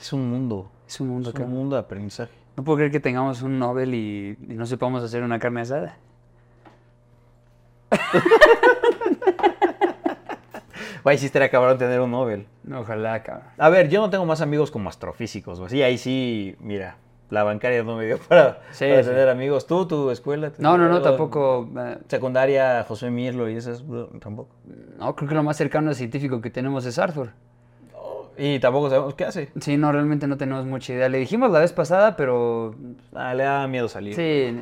Es 0.00 0.12
un 0.12 0.30
mundo, 0.30 0.70
Es 0.86 1.00
un 1.00 1.08
mundo, 1.08 1.30
es 1.30 1.38
un 1.40 1.50
mundo 1.50 1.76
de 1.76 1.80
aprendizaje. 1.80 2.32
No 2.56 2.64
puedo 2.64 2.76
creer 2.78 2.90
que 2.92 3.00
tengamos 3.00 3.42
un 3.42 3.58
Nobel 3.58 3.94
y, 3.94 4.36
y 4.48 4.54
no 4.54 4.66
sepamos 4.66 5.02
hacer 5.02 5.22
una 5.22 5.38
carne 5.38 5.60
asada. 5.62 5.96
Güey, 11.04 11.16
sí 11.16 11.26
estaría 11.26 11.48
cabrón 11.48 11.78
tener 11.78 12.00
un 12.00 12.10
Nobel. 12.10 12.46
Ojalá, 12.74 13.22
cabrón. 13.22 13.46
A 13.56 13.68
ver, 13.68 13.88
yo 13.88 14.00
no 14.00 14.10
tengo 14.10 14.26
más 14.26 14.40
amigos 14.40 14.70
como 14.70 14.88
astrofísicos. 14.88 15.60
Sí, 15.70 15.82
ahí 15.82 15.96
sí, 15.96 16.56
mira, 16.60 16.96
la 17.30 17.44
bancaria 17.44 17.82
no 17.82 17.96
me 17.96 18.04
dio 18.04 18.18
para, 18.18 18.60
Sí, 18.72 18.84
para 18.86 19.02
sí. 19.02 19.08
tener 19.08 19.28
amigos. 19.28 19.66
¿Tú, 19.66 19.86
tu 19.86 20.10
escuela? 20.10 20.52
No, 20.58 20.76
no, 20.76 20.88
no, 20.88 21.00
tampoco. 21.00 21.68
eh, 21.78 21.98
Secundaria, 22.08 22.84
José 22.86 23.10
Mirlo 23.10 23.48
y 23.48 23.56
esas, 23.56 23.82
tampoco. 24.20 24.50
No, 24.98 25.14
creo 25.14 25.28
que 25.28 25.34
lo 25.34 25.42
más 25.42 25.56
cercano 25.56 25.90
a 25.90 25.94
científico 25.94 26.40
que 26.40 26.50
tenemos 26.50 26.84
es 26.84 26.98
Arthur. 26.98 27.30
Y 28.38 28.60
tampoco 28.60 28.88
sabemos 28.88 29.14
qué 29.14 29.24
hace. 29.24 29.48
Sí, 29.60 29.76
no, 29.76 29.90
realmente 29.90 30.26
no 30.28 30.36
tenemos 30.36 30.64
mucha 30.64 30.92
idea. 30.92 31.08
Le 31.08 31.18
dijimos 31.18 31.50
la 31.50 31.58
vez 31.60 31.72
pasada, 31.72 32.16
pero. 32.16 32.74
Ah, 33.14 33.34
le 33.34 33.42
da 33.44 33.66
miedo 33.66 33.88
salir. 33.88 34.14
Sí, 34.14 34.56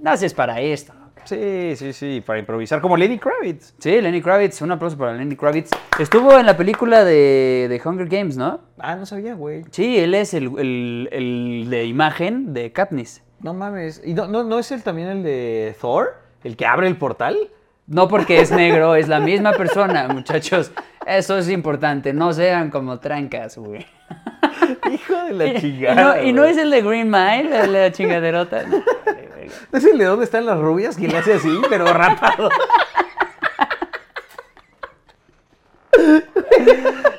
naces 0.00 0.32
para 0.34 0.60
esto. 0.60 0.94
sí, 1.24 1.74
sí, 1.76 1.92
sí, 1.92 2.22
para 2.26 2.38
improvisar, 2.38 2.80
como 2.80 2.96
Lenny 2.96 3.18
Kravitz. 3.18 3.74
Sí, 3.78 4.00
Lenny 4.00 4.20
Kravitz, 4.22 4.60
un 4.62 4.72
aplauso 4.72 4.96
para 4.98 5.12
Lenny 5.12 5.36
Kravitz. 5.36 5.70
Estuvo 5.98 6.36
en 6.38 6.46
la 6.46 6.56
película 6.56 7.04
de, 7.04 7.66
de 7.68 7.80
Hunger 7.84 8.08
Games, 8.08 8.36
¿no? 8.36 8.60
Ah, 8.78 8.96
no 8.96 9.04
sabía, 9.06 9.34
güey. 9.34 9.62
Sí, 9.70 9.98
él 9.98 10.14
es 10.14 10.32
el, 10.34 10.50
el- 10.58 11.08
el 11.12 11.66
de 11.70 11.84
imagen 11.84 12.52
de 12.54 12.72
Katniss. 12.72 13.22
No 13.40 13.52
mames. 13.54 14.00
¿Y 14.04 14.14
no, 14.14 14.26
no, 14.26 14.42
no 14.42 14.58
es 14.58 14.72
él 14.72 14.82
también 14.82 15.08
el 15.08 15.22
de 15.22 15.76
Thor? 15.80 16.14
¿El 16.44 16.56
que 16.56 16.64
abre 16.66 16.88
el 16.88 16.96
portal? 16.96 17.36
No 17.86 18.08
porque 18.08 18.40
es 18.40 18.50
negro, 18.52 18.94
es 18.94 19.06
la 19.08 19.20
misma 19.20 19.52
persona, 19.52 20.08
muchachos. 20.12 20.72
Eso 21.06 21.38
es 21.38 21.48
importante, 21.50 22.12
no 22.12 22.32
sean 22.32 22.70
como 22.70 22.98
trancas, 23.00 23.56
güey. 23.58 23.84
Hijo 24.92 25.24
de 25.24 25.32
la 25.32 25.46
Y 25.46 25.60
chingada. 25.60 26.16
no, 26.16 26.22
y 26.22 26.32
no 26.32 26.44
es 26.44 26.56
el 26.56 26.70
de 26.70 26.82
Green 26.82 27.10
Mile, 27.10 27.64
el 27.64 27.72
de 27.72 27.80
la 27.80 27.92
chingaderota. 27.92 28.62
¿No 28.64 28.82
es 29.78 29.84
el 29.84 29.98
de 29.98 30.04
dónde 30.04 30.24
están 30.24 30.46
las 30.46 30.58
rubias 30.58 30.96
que 30.96 31.08
le 31.08 31.18
hace 31.18 31.34
así, 31.34 31.60
pero 31.68 31.86
rapado? 31.92 32.48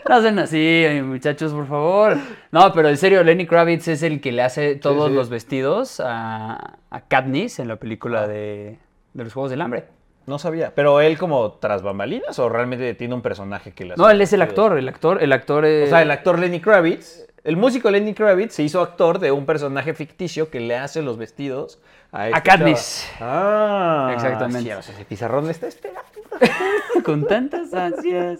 No 0.10 0.22
sean 0.22 0.38
así, 0.40 0.86
muchachos, 1.04 1.54
por 1.54 1.66
favor. 1.68 2.18
No, 2.52 2.72
pero 2.74 2.90
en 2.90 2.98
serio, 2.98 3.24
Lenny 3.24 3.48
Kravitz 3.48 3.88
es 3.88 4.04
el 4.04 4.20
que 4.22 4.32
le 4.32 4.42
hace 4.44 4.76
todos 4.76 5.10
sí. 5.10 5.16
los 5.16 5.30
vestidos 5.30 6.00
a, 6.04 6.78
a 6.90 7.02
Katniss 7.08 7.60
en 7.60 7.68
la 7.68 7.78
película 7.78 8.28
de, 8.28 8.78
de 9.14 9.24
los 9.24 9.34
Juegos 9.34 9.50
del 9.50 9.62
Hambre. 9.62 9.86
No 10.26 10.40
sabía. 10.40 10.74
¿Pero 10.76 11.02
él 11.02 11.18
como 11.18 11.54
tras 11.54 11.82
bambalinas 11.82 12.38
o 12.40 12.50
realmente 12.50 12.94
tiene 12.94 13.14
un 13.14 13.22
personaje 13.22 13.74
que 13.74 13.84
hace 13.84 14.02
No, 14.02 14.10
él 14.10 14.22
es 14.22 14.32
el 14.34 14.42
actor, 14.42 14.78
el 14.78 14.88
actor, 14.88 15.22
el 15.22 15.34
actor 15.34 15.66
es... 15.66 15.88
O 15.88 15.90
sea, 15.90 16.02
el 16.02 16.12
actor 16.12 16.40
Lenny 16.40 16.62
Kravitz, 16.62 17.28
el 17.44 17.58
músico 17.58 17.92
Lenny 17.92 18.14
Kravitz 18.14 18.54
se 18.54 18.64
hizo 18.64 18.82
actor 18.82 19.20
de 19.20 19.32
un 19.32 19.46
personaje 19.46 19.94
ficticio 19.94 20.50
que 20.50 20.60
le 20.60 20.78
hace 20.78 21.02
los 21.02 21.18
vestidos 21.18 21.80
a, 22.12 22.42
Katniss. 22.42 23.08
chava. 23.18 24.10
Ah, 24.10 24.14
Exactamente. 24.14 24.70
sea, 24.70 24.80
ese 24.80 25.06
pizarrón 25.06 25.50
está 25.50 25.68
esperando. 25.68 26.04
con 27.04 27.26
tantas 27.26 27.74
ansias. 27.74 28.40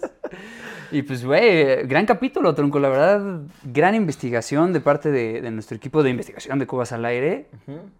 Y 0.90 1.02
pues, 1.02 1.24
güey, 1.24 1.86
gran 1.86 2.06
capítulo, 2.06 2.54
Tronco. 2.54 2.78
La 2.78 2.88
verdad, 2.88 3.40
gran 3.64 3.94
investigación 3.94 4.72
de 4.72 4.80
parte 4.80 5.10
de, 5.10 5.40
de 5.40 5.50
nuestro 5.50 5.76
equipo 5.76 6.02
de 6.02 6.10
investigación 6.10 6.58
de 6.58 6.66
Cubas 6.66 6.92
al 6.92 7.04
Aire. 7.04 7.46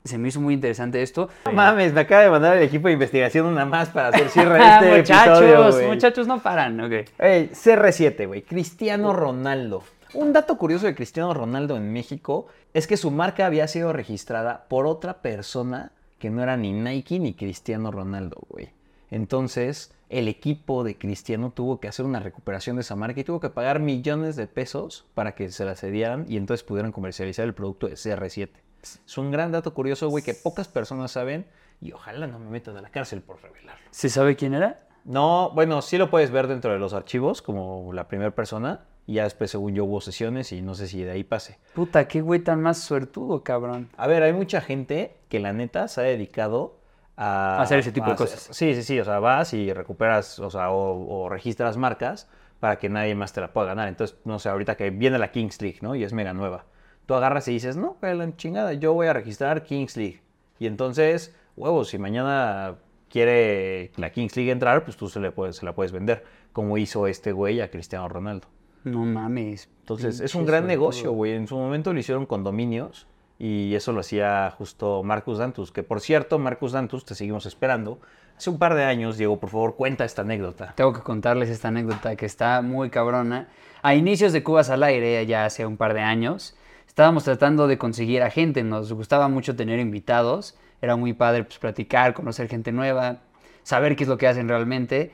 Se 0.05 0.17
me 0.17 0.29
hizo 0.29 0.41
muy 0.41 0.55
interesante 0.55 1.03
esto. 1.03 1.29
No 1.47 1.53
mames, 1.53 1.93
me 1.93 2.03
acaba 2.03 2.23
de 2.23 2.31
mandar 2.31 2.57
el 2.57 2.63
equipo 2.63 2.89
de 2.89 2.95
investigación 2.95 3.47
una 3.47 3.65
más 3.65 3.89
para 3.89 4.09
hacer 4.09 4.29
cierre 4.31 4.59
este 4.59 4.97
muchachos, 4.99 5.43
episodio, 5.43 5.89
muchachos 5.89 6.27
no 6.27 6.41
paran, 6.41 6.81
ok. 6.81 6.93
Ey, 7.19 7.51
CR7, 7.53 8.27
güey. 8.27 8.43
Cristiano 8.43 9.13
Ronaldo. 9.13 9.83
Un 10.15 10.33
dato 10.33 10.57
curioso 10.57 10.87
de 10.87 10.95
Cristiano 10.95 11.35
Ronaldo 11.35 11.77
en 11.77 11.93
México 11.93 12.47
es 12.73 12.87
que 12.87 12.97
su 12.97 13.11
marca 13.11 13.47
había 13.47 13.67
sido 13.67 13.93
registrada 13.93 14.67
por 14.69 14.87
otra 14.87 15.23
persona 15.23 15.91
que 16.21 16.31
no 16.31 16.41
era 16.41 16.57
ni 16.57 16.73
Nike 16.73 17.19
ni 17.19 17.35
Cristiano 17.35 17.91
Ronaldo, 17.91 18.39
güey. 18.49 18.71
Entonces, 19.11 19.93
el 20.11 20.29
equipo 20.29 20.85
de 20.85 20.97
Cristiano 20.97 21.51
tuvo 21.51 21.81
que 21.81 21.89
hacer 21.89 22.07
una 22.07 22.21
recuperación 22.21 22.77
de 22.77 22.83
esa 22.83 22.95
marca 22.95 23.21
y 23.21 23.25
tuvo 23.25 23.41
que 23.41 23.51
pagar 23.51 23.81
millones 23.81 24.37
de 24.37 24.47
pesos 24.47 25.05
para 25.15 25.35
que 25.35 25.51
se 25.51 25.65
la 25.65 25.75
cedieran 25.75 26.27
y 26.29 26.37
entonces 26.37 26.63
pudieran 26.63 26.93
comercializar 26.93 27.45
el 27.45 27.55
producto 27.55 27.89
de 27.89 27.95
CR7. 27.95 28.51
Es 28.83 29.19
un 29.19 29.33
gran 29.33 29.51
dato 29.51 29.75
curioso, 29.75 30.09
güey, 30.11 30.23
que 30.23 30.35
pocas 30.35 30.69
personas 30.69 31.11
saben 31.11 31.45
y 31.81 31.91
ojalá 31.91 32.29
no 32.29 32.39
me 32.39 32.51
metan 32.51 32.77
a 32.77 32.83
la 32.83 32.91
cárcel 32.91 33.21
por 33.21 33.43
revelarlo. 33.43 33.85
¿Se 33.91 34.09
sabe 34.09 34.37
quién 34.37 34.55
era? 34.55 34.87
No, 35.05 35.51
bueno, 35.55 35.83
sí 35.83 35.99
lo 35.99 36.09
puedes 36.09 36.31
ver 36.31 36.47
dentro 36.47 36.73
de 36.73 36.79
los 36.79 36.95
archivos 36.95 37.43
como 37.43 37.93
la 37.93 38.07
primera 38.07 38.31
persona 38.31 38.85
y 39.07 39.15
ya 39.15 39.25
después, 39.25 39.51
según 39.51 39.75
yo, 39.75 39.85
hubo 39.85 40.01
sesiones 40.01 40.53
y 40.53 40.63
no 40.63 40.75
sé 40.75 40.87
si 40.87 41.03
de 41.03 41.11
ahí 41.11 41.25
pase. 41.25 41.59
Puta, 41.75 42.09
qué 42.09 42.21
güey 42.23 42.41
tan 42.41 42.61
más 42.63 42.79
suertudo, 42.79 43.43
cabrón. 43.45 43.89
A 43.97 44.07
ver, 44.07 44.23
hay 44.23 44.33
mucha 44.33 44.61
gente 44.61 45.17
que 45.29 45.41
la 45.41 45.53
neta 45.53 45.89
se 45.89 46.01
ha 46.01 46.05
dedicado 46.05 46.79
a... 47.17 47.61
Hacer 47.61 47.79
ese 47.81 47.93
tipo 47.93 48.07
de 48.07 48.13
a- 48.13 48.17
cosas. 48.17 48.49
Sí, 48.51 48.75
sí, 48.75 48.83
sí, 48.83 48.99
o 49.01 49.05
sea, 49.05 49.19
vas 49.19 49.53
y 49.55 49.73
recuperas, 49.73 50.39
o 50.39 50.51
sea, 50.51 50.71
o, 50.71 51.25
o 51.25 51.29
registras 51.29 51.77
marcas 51.77 52.29
para 52.61 52.79
que 52.79 52.89
nadie 52.89 53.15
más 53.15 53.33
te 53.33 53.41
la 53.43 53.53
pueda 53.53 53.67
ganar. 53.67 53.89
Entonces, 53.89 54.17
no 54.25 54.39
sé, 54.39 54.49
ahorita 54.49 54.77
que 54.77 54.91
viene 54.91 55.19
la 55.19 55.31
Kings 55.31 55.61
League, 55.61 55.79
¿no? 55.83 55.95
Y 55.95 56.03
es 56.03 56.13
mega 56.15 56.33
nueva. 56.33 56.65
Tú 57.07 57.15
agarras 57.15 57.47
y 57.49 57.53
dices, 57.53 57.77
no, 57.77 57.99
güey, 58.01 58.17
la 58.17 58.35
chingada, 58.37 58.73
yo 58.73 58.95
voy 58.95 59.07
a 59.09 59.13
registrar 59.13 59.63
Kings 59.65 59.97
League. 59.99 60.23
Y 60.59 60.67
entonces, 60.67 61.37
huevos, 61.57 61.89
si 61.89 61.99
mañana 61.99 62.77
quiere 63.11 63.93
la 63.97 64.11
Kings 64.11 64.35
League 64.37 64.51
entrar, 64.51 64.83
pues 64.85 64.97
tú 64.97 65.09
se, 65.11 65.21
le 65.21 65.31
puedes, 65.31 65.57
se 65.57 65.67
la 65.67 65.75
puedes 65.75 65.93
vender, 65.93 66.25
como 66.53 66.79
hizo 66.79 67.07
este 67.07 67.33
güey 67.33 67.61
a 67.61 67.71
Cristiano 67.71 68.09
Ronaldo. 68.09 68.49
No 68.85 69.05
mames. 69.05 69.69
Entonces, 69.81 70.21
es 70.21 70.35
un 70.35 70.47
gran 70.47 70.67
negocio, 70.67 71.13
güey. 71.13 71.33
En 71.33 71.47
su 71.49 71.57
momento 71.57 71.93
lo 71.93 71.99
hicieron 71.99 72.27
con 72.27 72.45
dominios 72.45 73.07
y 73.39 73.75
eso 73.75 73.93
lo 73.93 74.01
hacía 74.01 74.51
justo 74.57 75.03
Marcus 75.03 75.39
Dantus. 75.39 75.73
Que 75.73 75.83
por 75.83 76.01
cierto, 76.01 76.39
Marcus 76.39 76.73
Dantus, 76.73 77.05
te 77.05 77.15
seguimos 77.15 77.47
esperando. 77.47 77.99
Hace 78.37 78.51
un 78.51 78.59
par 78.59 78.75
de 78.75 78.85
años, 78.85 79.17
Diego, 79.17 79.39
por 79.39 79.51
favor, 79.51 79.77
cuenta 79.77 80.05
esta 80.05 80.23
anécdota. 80.23 80.75
Tengo 80.77 80.93
que 80.93 81.01
contarles 81.01 81.49
esta 81.49 81.69
anécdota 81.69 82.17
que 82.17 82.27
está 82.27 82.63
muy 82.63 82.91
cabrona. 82.91 83.49
A 83.83 83.95
inicios 83.95 84.33
de 84.33 84.43
Cubas 84.43 84.71
al 84.71 84.83
aire, 84.83 85.25
ya 85.27 85.45
hace 85.45 85.67
un 85.67 85.77
par 85.77 85.95
de 85.95 86.01
años, 86.01 86.57
estábamos 86.87 87.25
tratando 87.25 87.67
de 87.69 87.79
conseguir 87.79 88.23
a 88.23 88.31
gente. 88.31 88.63
Nos 88.65 88.93
gustaba 88.93 89.29
mucho 89.29 89.55
tener 89.57 89.79
invitados. 89.79 90.57
Era 90.83 90.97
muy 90.97 91.13
padre 91.13 91.45
pues, 91.45 91.59
platicar, 91.59 92.13
conocer 92.13 92.49
gente 92.49 92.73
nueva, 92.73 93.21
saber 93.63 93.95
qué 93.97 94.05
es 94.05 94.09
lo 94.09 94.19
que 94.19 94.27
hacen 94.27 94.49
realmente. 94.49 95.13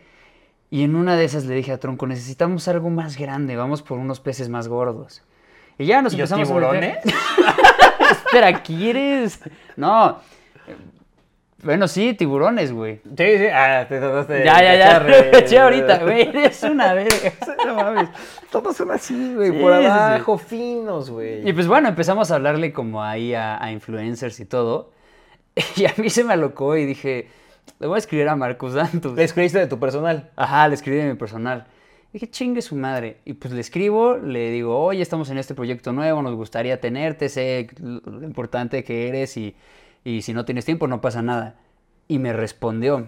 Y 0.71 0.85
en 0.85 0.95
una 0.95 1.17
de 1.17 1.25
esas 1.25 1.45
le 1.47 1.55
dije 1.55 1.73
a 1.73 1.79
Tronco, 1.81 2.07
necesitamos 2.07 2.69
algo 2.69 2.91
más 2.91 3.17
grande, 3.19 3.57
vamos 3.57 3.83
por 3.83 3.99
unos 3.99 4.21
peces 4.21 4.49
más 4.49 4.69
gordos. 4.69 5.23
Y 5.79 5.87
ya 5.87 6.01
nos 6.03 6.13
¿Y 6.13 6.17
empezamos 6.17 6.49
a 6.49 6.53
tiburones? 6.53 6.97
meter- 7.05 7.15
Espera, 8.11 8.63
¿quieres? 8.63 9.41
No. 9.77 10.19
Bueno, 11.63 11.89
sí, 11.89 12.15
tiburones, 12.15 12.73
güey. 12.73 13.01
Sí, 13.05 13.39
sí. 13.39 13.47
Ah, 13.53 13.85
te 13.89 13.99
trataste 13.99 14.33
de 14.33 14.45
Ya, 14.45 14.63
ya, 14.63 14.77
ya. 14.77 15.01
Lo 15.01 15.15
eché 15.39 15.59
ahorita, 15.59 15.99
güey. 16.05 16.23
Eres 16.29 16.63
una 16.63 16.95
verga. 16.95 17.33
No 17.67 17.75
mames. 17.75 18.09
Todos 18.51 18.77
son 18.77 18.91
así, 18.93 19.35
güey. 19.35 19.53
Sí, 19.53 19.59
por 19.59 19.79
sí. 19.79 19.85
abajo, 19.85 20.39
finos, 20.39 21.11
güey. 21.11 21.47
Y 21.49 21.53
pues 21.53 21.67
bueno, 21.67 21.89
empezamos 21.89 22.31
a 22.31 22.37
hablarle 22.37 22.73
como 22.73 23.03
ahí 23.03 23.35
a, 23.35 23.63
a 23.63 23.71
influencers 23.73 24.41
y 24.41 24.47
todo. 24.47 24.93
Y 25.77 25.85
a 25.85 25.93
mí 25.99 26.09
se 26.09 26.25
me 26.25 26.33
alocó 26.33 26.77
y 26.77 26.87
dije, 26.87 27.29
le 27.79 27.87
voy 27.87 27.97
a 27.97 27.99
escribir 27.99 28.29
a 28.29 28.37
Marcus 28.37 28.75
Dantus. 28.75 29.15
Le 29.15 29.25
escribiste 29.25 29.59
de 29.59 29.67
tu 29.67 29.79
personal. 29.79 30.31
Ajá, 30.37 30.69
le 30.69 30.75
escribí 30.75 30.99
de 30.99 31.09
mi 31.09 31.15
personal. 31.15 31.67
Dije, 32.13 32.29
chingue 32.29 32.61
su 32.63 32.75
madre. 32.77 33.19
Y 33.25 33.35
pues 33.35 33.55
le 33.55 33.61
escribo, 33.61 34.17
le 34.17 34.51
digo, 34.51 34.79
oye, 34.79 35.01
estamos 35.01 35.31
en 35.31 35.39
este 35.39 35.55
proyecto 35.55 35.93
nuevo, 35.93 36.23
nos 36.23 36.35
gustaría 36.35 36.81
tenerte, 36.81 37.29
sé 37.29 37.69
lo 37.79 38.23
importante 38.25 38.83
que 38.85 39.09
eres 39.09 39.37
y, 39.37 39.55
y 40.05 40.23
si 40.23 40.33
no 40.35 40.45
tienes 40.45 40.65
tiempo 40.65 40.89
no 40.89 41.01
pasa 41.01 41.23
nada. 41.23 41.55
Y 42.09 42.19
me 42.19 42.33
respondió, 42.33 43.07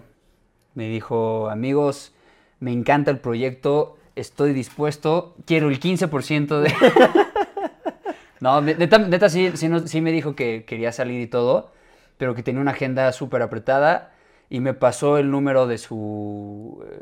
me 0.73 0.87
dijo, 0.87 1.49
amigos, 1.49 2.13
me 2.61 2.71
encanta 2.71 3.11
el 3.11 3.19
proyecto, 3.19 3.97
estoy 4.15 4.53
dispuesto, 4.53 5.35
quiero 5.45 5.67
el 5.69 5.79
15% 5.81 6.61
de... 6.61 6.73
no, 8.39 8.61
neta, 8.61 8.97
neta 8.99 9.27
sí, 9.29 9.51
sí, 9.55 9.67
nos- 9.67 9.89
sí 9.89 9.99
me 9.99 10.11
dijo 10.13 10.35
que 10.35 10.63
quería 10.65 10.91
salir 10.93 11.19
y 11.19 11.27
todo, 11.27 11.71
pero 12.17 12.35
que 12.35 12.43
tenía 12.43 12.61
una 12.61 12.71
agenda 12.71 13.11
súper 13.11 13.41
apretada 13.41 14.12
y 14.53 14.59
me 14.59 14.75
pasó 14.75 15.17
el 15.17 15.31
número 15.31 15.65
de 15.65 15.79
su... 15.79 16.85
eh, 16.87 17.01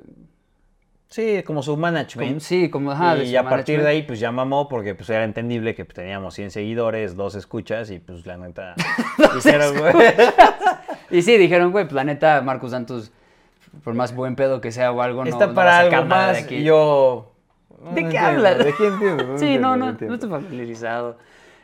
Sí, 1.10 1.44
como 1.44 1.62
su 1.62 1.76
management. 1.76 2.30
como- 2.30 2.40
sí, 2.40 2.70
como... 2.70 2.92
Ajá, 2.92 3.18
y 3.18 3.36
a 3.36 3.44
partir 3.44 3.82
de 3.84 3.90
ahí, 3.90 4.04
pues 4.04 4.22
ya 4.22 4.32
mamó 4.32 4.70
porque 4.70 4.96
pues 4.96 5.10
era 5.10 5.26
entendible 5.26 5.76
que 5.76 5.84
pues, 5.84 5.96
teníamos 5.96 6.34
100 6.34 6.52
seguidores, 6.52 7.18
dos 7.18 7.36
escuchas 7.36 7.92
y 7.92 8.00
pues 8.00 8.26
la 8.26 8.38
neta... 8.38 8.76
güey. 9.44 9.94
Y 11.10 11.24
sí, 11.24 11.38
dijeron, 11.38 11.74
güey, 11.74 11.86
planeta 11.90 12.42
Marcus 12.42 12.72
Santos, 12.72 13.12
por 13.84 13.96
más 13.96 14.16
buen 14.16 14.38
pedo 14.38 14.62
que 14.62 14.72
sea 14.72 14.94
o 14.94 15.02
algo, 15.02 15.26
no, 15.26 15.30
Está 15.30 15.48
no 15.48 15.54
para 15.54 15.76
a 15.76 15.80
algo 15.82 16.06
nada 16.06 16.28
de 16.28 16.34
más 16.36 16.44
aquí. 16.46 16.64
yo... 16.64 17.34
¿De 17.70 17.84
no 17.84 17.94
qué 17.96 18.00
entiendo, 18.02 18.28
hablas? 18.30 18.58
¿De 18.60 18.74
qué 18.74 18.88
entiendo? 18.88 19.24
Sí, 19.38 19.46
entiendo, 19.48 19.76
no, 19.76 19.92
no, 19.92 19.98
no 20.00 20.14
estoy 20.14 20.30
familiarizado. 20.30 21.18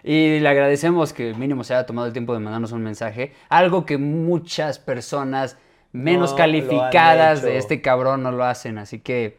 Y 0.04 0.41
le 0.41 0.50
agradecemos 0.50 1.13
que 1.13 1.34
mínimo 1.34 1.63
se 1.63 1.73
haya 1.76 1.86
tomado 1.86 2.08
el 2.08 2.12
tiempo 2.13 2.34
de 2.34 2.41
mandarnos 2.41 2.73
un 2.73 2.84
mensaje. 2.84 3.32
Algo 3.47 3.86
que 3.86 3.97
muchas 3.97 4.80
personas 4.80 5.58
menos 5.91 6.32
No 6.32 6.38
calificadas 6.38 7.41
de 7.41 7.58
este 7.58 7.82
cabrón 7.82 8.23
no 8.23 8.32
lo 8.32 8.43
hacen. 8.43 8.78
Así 8.78 9.00
que, 9.00 9.38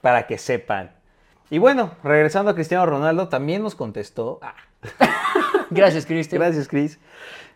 Para 0.00 0.26
que 0.26 0.38
sepan. 0.38 0.92
Y 1.50 1.58
bueno, 1.58 1.92
regresando 2.02 2.50
a 2.50 2.54
Cristiano 2.54 2.86
Ronaldo, 2.86 3.28
también 3.28 3.62
nos 3.62 3.74
contestó... 3.74 4.40
Ah, 4.42 4.54
gracias, 5.70 6.06
Cristian. 6.06 6.40
Gracias, 6.40 6.68
Cris. 6.68 6.98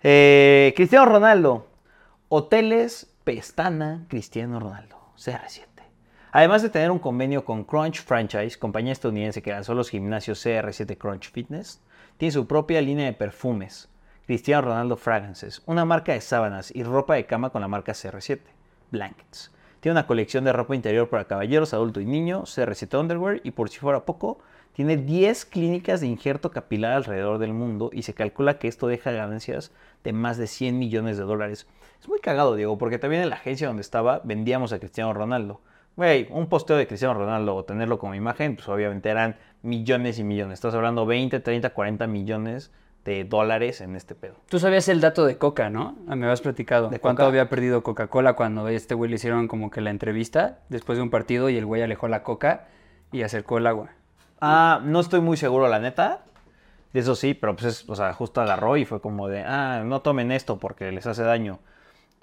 Eh, 0.03 0.73
Cristiano 0.77 1.07
Ronaldo. 1.07 1.67
Hoteles 2.29 3.13
Pestana 3.25 4.07
Cristiano 4.09 4.61
Ronaldo. 4.61 4.97
CR7. 5.17 5.71
Además 6.33 6.63
de 6.63 6.71
tener 6.71 6.91
un 6.91 7.01
convenio 7.01 7.45
con 7.45 7.65
Crunch 7.65 8.01
Franchise, 8.03 8.57
compañía 8.57 8.93
estadounidense 8.93 9.43
que 9.43 9.51
lanzó 9.51 9.75
los 9.75 9.91
gimnasios 9.91 10.45
CR7 10.47 10.97
Crunch 10.97 11.31
Fitness, 11.31 11.83
tiene 12.17 12.33
su 12.33 12.47
propia 12.47 12.81
línea 12.81 13.07
de 13.07 13.13
perfumes, 13.13 13.90
Cristiano 14.31 14.63
Ronaldo 14.63 14.97
Fragrances, 14.97 15.61
una 15.67 15.85
marca 15.85 16.13
de 16.13 16.21
sábanas 16.21 16.71
y 16.73 16.85
ropa 16.85 17.17
de 17.17 17.27
cama 17.27 17.51
con 17.51 17.63
la 17.63 17.67
marca 17.67 17.95
CR7, 17.95 18.39
Blankets. 18.93 19.51
Tiene 19.81 19.95
una 19.95 20.07
colección 20.07 20.45
de 20.45 20.53
ropa 20.53 20.77
interior 20.77 21.09
para 21.09 21.25
caballeros, 21.25 21.75
adulto 21.75 22.01
y 22.01 22.07
niño, 22.07 22.45
CR7 22.45 23.01
Underwear 23.01 23.41
y 23.43 23.51
por 23.51 23.71
si 23.71 23.81
fuera 23.81 24.05
poco, 24.05 24.39
tiene 24.73 24.97
10 24.97 25.47
clínicas 25.47 26.01
de 26.01 26.07
injerto 26.07 26.53
capilar 26.53 26.93
alrededor 26.93 27.39
del 27.39 27.55
mundo 27.55 27.91
y 27.93 28.03
se 28.03 28.15
calcula 28.15 28.61
que 28.61 28.69
esto 28.69 28.87
deja 28.87 29.11
ganancias 29.11 29.73
de 30.05 30.13
más 30.13 30.39
de 30.39 30.47
100 30.47 30.79
millones 30.79 31.17
de 31.19 31.25
dólares. 31.25 31.67
Es 32.01 32.09
muy 32.09 32.21
cagado, 32.21 32.55
Diego, 32.55 32.79
porque 32.79 33.01
también 33.01 33.23
en 33.23 33.31
la 33.31 33.35
agencia 33.35 33.67
donde 33.67 33.83
estaba 33.83 34.21
vendíamos 34.23 34.73
a 34.73 34.79
Cristiano 34.79 35.13
Ronaldo. 35.13 35.61
Güey, 35.97 36.29
un 36.31 36.49
posteo 36.49 36.77
de 36.77 36.87
Cristiano 36.87 37.15
Ronaldo 37.15 37.57
o 37.57 37.65
tenerlo 37.65 37.99
como 37.99 38.15
imagen, 38.15 38.55
pues 38.55 38.69
obviamente 38.69 39.09
eran 39.09 39.39
millones 39.63 40.21
y 40.21 40.23
millones. 40.23 40.55
Estás 40.55 40.75
hablando 40.75 41.05
20, 41.05 41.41
30, 41.41 41.71
40 41.71 42.07
millones 42.07 42.71
de 43.05 43.25
dólares 43.25 43.81
en 43.81 43.97
este 43.97 44.15
pedo. 44.15 44.35
Tú 44.49 44.59
sabías 44.59 44.89
el 44.89 45.01
dato 45.01 45.25
de 45.25 45.39
Coca, 45.39 45.71
¿no? 45.71 45.97
Ah, 46.07 46.17
Me 46.17 46.27
habías 46.27 46.41
platicado. 46.43 46.89
¿De 46.89 46.99
¿Cuánto 47.01 47.21
Coca? 47.23 47.29
había 47.29 47.49
perdido 47.49 47.83
Coca-Cola 47.83 48.35
cuando 48.35 48.67
a 48.67 48.73
este 48.73 48.95
güey 48.95 49.09
le 49.11 49.17
hicieron 49.17 49.49
como 49.49 49.71
que 49.71 49.81
la 49.81 49.91
entrevista 49.91 50.59
después 50.69 50.99
de 50.99 51.03
un 51.03 51.11
partido 51.11 51.49
y 51.49 51.57
el 51.57 51.65
güey 51.67 51.83
alejó 51.83 52.09
la 52.09 52.23
coca 52.23 52.67
y 53.13 53.23
acercó 53.23 53.59
el 53.59 53.67
agua? 53.67 53.91
Ah, 54.41 54.81
no 54.85 55.01
estoy 55.01 55.21
muy 55.21 55.37
seguro, 55.37 55.69
la 55.69 55.79
neta. 55.81 56.25
De 56.93 57.01
eso 57.01 57.15
sí, 57.15 57.35
pero 57.35 57.55
pues, 57.57 57.67
es- 57.83 57.89
o 57.89 57.95
sea, 57.97 58.13
justo 58.13 58.41
agarró 58.41 58.77
y 58.77 58.85
fue 58.85 59.01
como 59.01 59.29
de, 59.29 59.43
ah, 59.45 59.83
no 59.85 60.03
tomen 60.03 60.33
esto 60.33 60.59
porque 60.59 60.91
les 60.93 61.07
hace 61.07 61.23
daño. 61.23 61.59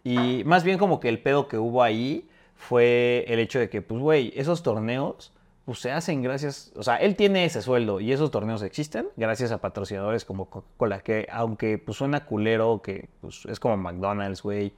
Y 0.03 0.43
más 0.45 0.63
bien 0.63 0.77
como 0.77 0.99
que 0.99 1.09
el 1.09 1.19
pedo 1.21 1.47
que 1.47 1.57
hubo 1.57 1.83
ahí 1.83 2.29
fue 2.55 3.25
el 3.27 3.39
hecho 3.39 3.59
de 3.59 3.69
que, 3.69 3.81
pues, 3.81 4.01
güey, 4.01 4.33
esos 4.35 4.63
torneos, 4.63 5.33
pues 5.67 5.79
se 5.79 5.91
hacen 5.91 6.21
gracias, 6.21 6.71
o 6.77 6.81
sea, 6.83 6.95
él 6.95 7.17
tiene 7.17 7.43
ese 7.43 7.61
sueldo 7.61 7.99
y 7.99 8.13
esos 8.13 8.31
torneos 8.31 8.61
existen 8.61 9.09
gracias 9.17 9.51
a 9.51 9.57
patrocinadores 9.57 10.23
como 10.23 10.45
Coca-Cola, 10.45 11.01
que 11.01 11.27
aunque 11.29 11.77
pues 11.77 11.97
suena 11.97 12.23
culero, 12.23 12.81
que 12.81 13.09
pues 13.19 13.45
es 13.47 13.59
como 13.59 13.75
McDonald's, 13.75 14.41
güey, 14.41 14.71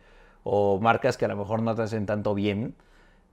o 0.43 0.80
marcas 0.80 1.15
que 1.15 1.25
a 1.25 1.28
lo 1.28 1.38
mejor 1.38 1.62
no 1.62 1.75
te 1.75 1.84
hacen 1.84 2.08
tanto 2.08 2.34
bien, 2.34 2.73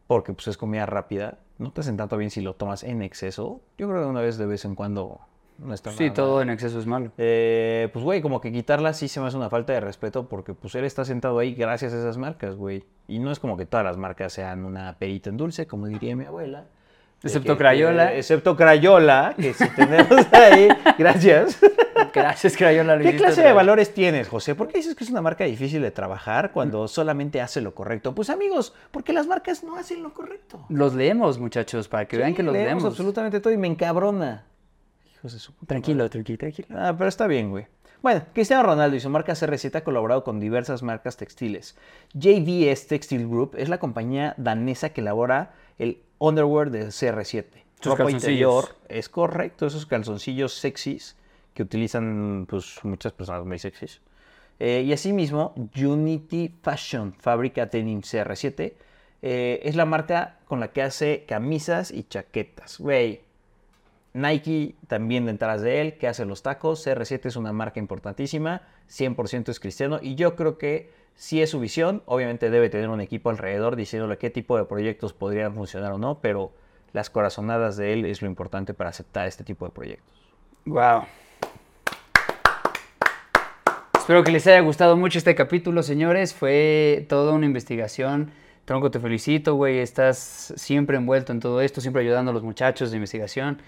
porque 0.06 0.34
pues 0.34 0.48
es 0.48 0.58
comida 0.58 0.84
rápida, 0.84 1.38
no 1.56 1.72
te 1.72 1.80
hacen 1.80 1.96
tanto 1.96 2.18
bien 2.18 2.30
si 2.30 2.42
lo 2.42 2.52
tomas 2.52 2.84
en 2.84 3.00
exceso. 3.00 3.62
Yo 3.78 3.88
creo 3.88 4.02
que 4.02 4.08
una 4.10 4.20
vez 4.20 4.36
de 4.36 4.44
vez 4.44 4.66
en 4.66 4.74
cuando 4.74 5.20
no 5.56 5.72
está 5.72 5.92
Sí, 5.92 6.02
nada 6.04 6.14
todo 6.14 6.34
mal. 6.34 6.42
en 6.42 6.50
exceso 6.50 6.78
es 6.78 6.84
malo. 6.84 7.10
Eh, 7.16 7.88
pues, 7.90 8.04
güey, 8.04 8.20
como 8.20 8.42
que 8.42 8.52
quitarla 8.52 8.92
sí 8.92 9.08
se 9.08 9.18
me 9.18 9.28
hace 9.28 9.36
una 9.38 9.48
falta 9.48 9.72
de 9.72 9.80
respeto 9.80 10.28
porque, 10.28 10.52
pues, 10.52 10.74
él 10.74 10.84
está 10.84 11.06
sentado 11.06 11.38
ahí 11.38 11.54
gracias 11.54 11.94
a 11.94 11.98
esas 11.98 12.18
marcas, 12.18 12.54
güey. 12.54 12.84
Y 13.08 13.18
no 13.18 13.32
es 13.32 13.40
como 13.40 13.56
que 13.56 13.64
todas 13.64 13.86
las 13.86 13.96
marcas 13.96 14.34
sean 14.34 14.66
una 14.66 14.98
perita 14.98 15.30
en 15.30 15.38
dulce, 15.38 15.66
como 15.66 15.86
diría 15.86 16.14
mi 16.14 16.26
abuela. 16.26 16.66
Excepto 17.22 17.54
que- 17.54 17.58
Crayola. 17.58 18.10
que- 18.10 18.18
excepto 18.18 18.56
Crayola, 18.56 19.34
que 19.38 19.54
si 19.54 19.68
tenemos 19.70 20.26
ahí, 20.32 20.68
gracias. 20.98 21.58
Gracias, 22.12 22.56
Crayola. 22.56 22.96
lo 22.96 23.02
¿Qué 23.02 23.16
clase 23.16 23.42
de 23.42 23.52
valores 23.52 23.92
tienes, 23.92 24.28
José? 24.28 24.54
¿Por 24.54 24.68
qué 24.68 24.78
dices 24.78 24.94
que 24.94 25.04
es 25.04 25.10
una 25.10 25.20
marca 25.20 25.44
difícil 25.44 25.82
de 25.82 25.90
trabajar 25.90 26.50
cuando 26.52 26.88
solamente 26.88 27.42
hace 27.42 27.60
lo 27.60 27.74
correcto? 27.74 28.14
Pues, 28.14 28.30
amigos, 28.30 28.74
porque 28.90 29.12
las 29.12 29.26
marcas 29.26 29.62
no 29.64 29.76
hacen 29.76 30.02
lo 30.02 30.14
correcto. 30.14 30.64
Los 30.70 30.94
leemos, 30.94 31.38
muchachos, 31.38 31.88
para 31.88 32.06
que 32.06 32.16
vean 32.16 32.34
que 32.34 32.42
los 32.42 32.54
leemos 32.54 32.68
leemos. 32.82 32.84
absolutamente 32.84 33.40
todo 33.40 33.52
y 33.52 33.58
me 33.58 33.66
encabrona. 33.66 34.44
Hijos 35.14 35.32
de 35.34 35.38
su 35.38 35.52
puta 35.54 35.68
Tranquilo, 35.68 36.08
tranquilo, 36.08 36.38
tranquilo. 36.38 36.68
Ah, 36.78 36.94
pero 36.96 37.08
está 37.08 37.26
bien, 37.26 37.50
güey. 37.50 37.66
Bueno, 38.02 38.22
Cristiano 38.32 38.62
Ronaldo 38.62 38.96
y 38.96 39.00
su 39.00 39.10
marca 39.10 39.32
CR7 39.34 39.76
ha 39.76 39.84
colaborado 39.84 40.22
con 40.24 40.38
diversas 40.40 40.82
marcas 40.82 41.16
textiles. 41.18 41.76
JVS 42.14 42.86
Textile 42.86 43.24
Group 43.26 43.54
es 43.58 43.68
la 43.68 43.78
compañía 43.78 44.34
danesa 44.38 44.90
que 44.90 45.00
elabora 45.02 45.52
el 45.78 46.02
underwear 46.18 46.70
de 46.70 46.86
CR7. 46.86 47.44
Sus 47.80 47.98
Ropa 47.98 48.10
interior, 48.10 48.76
es 48.88 49.08
correcto, 49.08 49.66
esos 49.66 49.86
calzoncillos 49.86 50.54
sexys 50.54 51.16
que 51.54 51.62
utilizan 51.62 52.46
pues, 52.48 52.78
muchas 52.84 53.12
personas 53.12 53.44
muy 53.44 53.58
sexys. 53.58 54.00
Eh, 54.58 54.82
y 54.86 54.92
asimismo, 54.92 55.54
Unity 55.76 56.54
Fashion 56.62 57.14
fabrica 57.18 57.66
Denim 57.66 58.00
CR7. 58.00 58.72
Eh, 59.22 59.60
es 59.62 59.76
la 59.76 59.84
marca 59.84 60.38
con 60.46 60.60
la 60.60 60.72
que 60.72 60.82
hace 60.82 61.24
camisas 61.26 61.90
y 61.90 62.04
chaquetas. 62.04 62.78
Güey, 62.78 63.20
Nike 64.14 64.76
también 64.86 65.26
detrás 65.26 65.60
de 65.60 65.80
él, 65.80 65.98
que 65.98 66.08
hace 66.08 66.24
los 66.24 66.42
tacos. 66.42 66.86
CR7 66.86 67.26
es 67.26 67.36
una 67.36 67.52
marca 67.52 67.78
importantísima, 67.78 68.62
100% 68.88 69.50
es 69.50 69.60
cristiano. 69.60 69.98
Y 70.00 70.14
yo 70.14 70.36
creo 70.36 70.56
que 70.56 70.90
si 71.16 71.40
es 71.40 71.50
su 71.50 71.58
visión, 71.58 72.02
obviamente 72.04 72.50
debe 72.50 72.68
tener 72.68 72.90
un 72.90 73.00
equipo 73.00 73.30
alrededor 73.30 73.74
diciéndole 73.74 74.18
qué 74.18 74.28
tipo 74.30 74.56
de 74.58 74.64
proyectos 74.66 75.14
podrían 75.14 75.54
funcionar 75.54 75.92
o 75.92 75.98
no, 75.98 76.20
pero 76.20 76.52
las 76.92 77.10
corazonadas 77.10 77.76
de 77.76 77.94
él 77.94 78.04
es 78.04 78.20
lo 78.20 78.28
importante 78.28 78.74
para 78.74 78.90
aceptar 78.90 79.26
este 79.26 79.42
tipo 79.42 79.64
de 79.64 79.72
proyectos. 79.72 80.14
Wow. 80.66 81.04
Espero 83.98 84.22
que 84.22 84.30
les 84.30 84.46
haya 84.46 84.60
gustado 84.60 84.96
mucho 84.96 85.18
este 85.18 85.34
capítulo, 85.34 85.82
señores. 85.82 86.34
Fue 86.34 87.06
toda 87.08 87.32
una 87.32 87.46
investigación. 87.46 88.30
Tronco, 88.64 88.90
te 88.90 89.00
felicito, 89.00 89.54
güey. 89.54 89.78
Estás 89.78 90.52
siempre 90.56 90.96
envuelto 90.96 91.32
en 91.32 91.40
todo 91.40 91.60
esto, 91.60 91.80
siempre 91.80 92.02
ayudando 92.02 92.30
a 92.30 92.34
los 92.34 92.42
muchachos 92.42 92.90
de 92.90 92.98
investigación. 92.98 93.60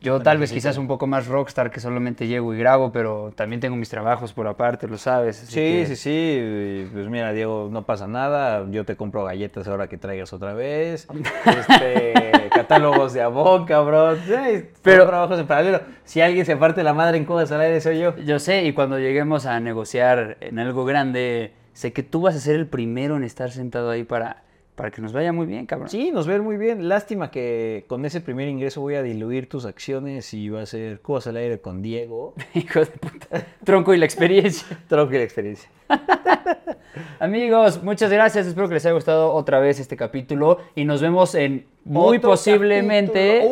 Yo 0.00 0.20
tal 0.20 0.36
vez 0.36 0.52
quizás 0.52 0.76
un 0.76 0.86
poco 0.86 1.06
más 1.06 1.26
rockstar 1.28 1.70
que 1.70 1.80
solamente 1.80 2.26
llego 2.26 2.52
y 2.52 2.58
grabo, 2.58 2.92
pero 2.92 3.32
también 3.34 3.60
tengo 3.60 3.74
mis 3.74 3.88
trabajos 3.88 4.34
por 4.34 4.46
aparte, 4.46 4.86
lo 4.86 4.98
sabes. 4.98 5.36
Sí, 5.36 5.54
que- 5.54 5.86
sí, 5.86 5.96
sí. 5.96 6.88
Pues 6.92 7.08
mira, 7.08 7.32
Diego, 7.32 7.68
no 7.72 7.84
pasa 7.86 8.06
nada. 8.06 8.66
Yo 8.70 8.84
te 8.84 8.96
compro 8.96 9.24
galletas 9.24 9.66
ahora 9.66 9.86
que 9.88 9.96
traigas 9.96 10.32
otra 10.34 10.52
vez. 10.52 11.08
Este, 11.46 12.12
catálogos 12.54 13.14
de 13.14 13.22
Avon, 13.22 13.64
cabrón. 13.64 14.18
Sí, 14.26 14.66
Pero- 14.82 15.06
trabajos 15.06 15.38
en 15.40 15.46
paralelo. 15.46 15.80
Si 16.04 16.20
alguien 16.20 16.44
se 16.44 16.56
parte 16.56 16.82
la 16.82 16.92
madre 16.92 17.16
en 17.16 17.24
Cubas 17.24 17.50
al 17.52 17.62
aire, 17.62 17.80
soy 17.80 17.98
yo. 17.98 18.14
Yo 18.18 18.38
sé, 18.38 18.64
y 18.64 18.72
cuando 18.74 18.98
lleguemos 18.98 19.46
a 19.46 19.58
negociar 19.60 20.36
en 20.40 20.58
algo 20.58 20.84
grande, 20.84 21.52
sé 21.72 21.92
que 21.94 22.02
tú 22.02 22.20
vas 22.20 22.34
a 22.36 22.40
ser 22.40 22.56
el 22.56 22.66
primero 22.66 23.16
en 23.16 23.24
estar 23.24 23.50
sentado 23.50 23.90
ahí 23.90 24.04
para, 24.04 24.42
para 24.74 24.90
que 24.90 25.00
nos 25.00 25.12
vaya 25.12 25.32
muy 25.32 25.46
bien, 25.46 25.66
cabrón. 25.66 25.88
Sí, 25.88 26.10
nos 26.10 26.26
ven 26.26 26.42
muy 26.42 26.56
bien. 26.56 26.88
Lástima 26.88 27.30
que 27.30 27.84
con 27.86 28.04
ese 28.04 28.20
primer 28.20 28.48
ingreso 28.48 28.80
voy 28.80 28.96
a 28.96 29.02
diluir 29.02 29.48
tus 29.48 29.66
acciones 29.66 30.34
y 30.34 30.48
va 30.48 30.62
a 30.62 30.66
ser 30.66 31.00
Cubas 31.00 31.26
al 31.26 31.36
aire 31.36 31.60
con 31.60 31.80
Diego. 31.80 32.34
Hijo 32.54 32.80
de 32.80 32.86
puta. 32.86 33.46
Tronco 33.64 33.94
y 33.94 33.98
la 33.98 34.04
experiencia. 34.04 34.78
Tronco 34.88 35.14
y 35.14 35.18
la 35.18 35.24
experiencia. 35.24 35.70
Amigos, 37.20 37.82
muchas 37.82 38.10
gracias. 38.10 38.46
Espero 38.46 38.68
que 38.68 38.74
les 38.74 38.84
haya 38.86 38.94
gustado 38.94 39.32
otra 39.32 39.60
vez 39.60 39.78
este 39.78 39.96
capítulo 39.96 40.58
y 40.74 40.84
nos 40.84 41.00
vemos 41.00 41.34
en 41.34 41.66
muy 41.84 42.18
Otro 42.18 42.30
posiblemente. 42.30 43.42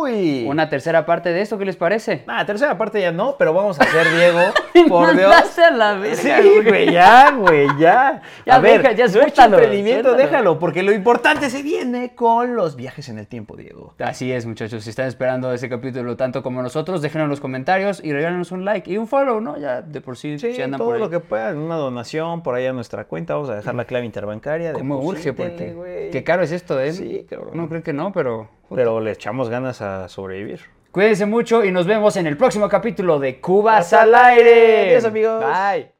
Uy. 0.00 0.44
una 0.46 0.68
tercera 0.68 1.04
parte 1.06 1.30
de 1.32 1.40
esto. 1.40 1.58
¿Qué 1.58 1.64
les 1.64 1.76
parece? 1.76 2.24
Ah, 2.26 2.44
tercera 2.46 2.76
parte 2.78 3.00
ya 3.00 3.12
no, 3.12 3.36
pero 3.38 3.52
vamos 3.52 3.78
a 3.80 3.84
hacer 3.84 4.06
Diego. 4.16 4.40
por 4.88 5.16
Dios. 5.16 5.58
A 5.58 5.70
la 5.70 5.98
Sí, 6.14 6.30
güey. 6.66 6.92
ya, 6.92 7.32
güey, 7.32 7.66
ya. 7.78 8.22
Ya 8.46 8.54
a 8.54 8.58
ver, 8.60 8.82
deja, 8.82 8.92
ya 8.92 9.06
mucho 9.06 9.18
suéltalo, 9.18 9.56
emprendimiento, 9.58 10.10
suéltalo. 10.10 10.16
déjalo, 10.30 10.58
porque 10.58 10.82
lo 10.82 10.92
importante 10.92 11.50
se 11.50 11.62
viene 11.62 12.14
con 12.14 12.54
los 12.54 12.76
viajes 12.76 13.08
en 13.08 13.18
el 13.18 13.26
tiempo, 13.26 13.56
Diego. 13.56 13.94
Así 13.98 14.32
es, 14.32 14.46
muchachos. 14.46 14.84
Si 14.84 14.90
están 14.90 15.06
esperando 15.08 15.52
ese 15.52 15.68
capítulo 15.68 16.16
tanto 16.16 16.42
como 16.42 16.62
nosotros, 16.62 17.02
déjenlo 17.02 17.24
en 17.24 17.30
los 17.30 17.40
comentarios 17.40 18.00
y 18.04 18.12
regálenos 18.12 18.52
un 18.52 18.64
like 18.64 18.90
y 18.90 18.98
un 18.98 19.08
follow, 19.08 19.40
¿no? 19.40 19.58
Ya 19.58 19.82
de 19.82 20.00
por 20.00 20.16
sí, 20.16 20.38
Sí, 20.38 20.54
si 20.54 20.62
andan 20.62 20.78
todo 20.78 20.88
por 20.88 20.96
ahí. 20.96 21.00
lo 21.02 21.10
que 21.10 21.20
puedan, 21.20 21.58
una 21.58 21.76
donación 21.76 22.42
por 22.42 22.54
ahí 22.54 22.66
a 22.66 22.72
nuestra 22.72 23.04
cuenta, 23.04 23.34
vamos 23.34 23.50
a 23.50 23.56
dejar 23.56 23.74
la 23.74 23.84
clave 23.84 24.06
interbancaria. 24.06 24.72
¿Cómo 24.72 25.00
urge? 25.00 25.32
Porque 25.32 26.08
qué 26.12 26.24
caro 26.24 26.42
es 26.42 26.52
esto, 26.52 26.80
¿eh? 26.80 26.92
Sí, 26.92 27.26
cabrón. 27.28 27.50
No 27.54 27.68
creo 27.68 27.82
que 27.82 27.92
no, 27.92 28.12
pero 28.12 28.48
pero 28.74 29.00
le 29.00 29.12
echamos 29.12 29.48
ganas 29.48 29.80
a 29.80 30.08
sobrevivir. 30.08 30.60
Cuídense 30.90 31.26
mucho 31.26 31.64
y 31.64 31.70
nos 31.70 31.86
vemos 31.86 32.16
en 32.16 32.26
el 32.26 32.36
próximo 32.36 32.68
capítulo 32.68 33.18
de 33.18 33.40
Cubas 33.40 33.92
al 33.92 34.14
aire. 34.14 34.90
Adiós 34.90 35.04
amigos. 35.04 35.44
Bye. 35.44 35.92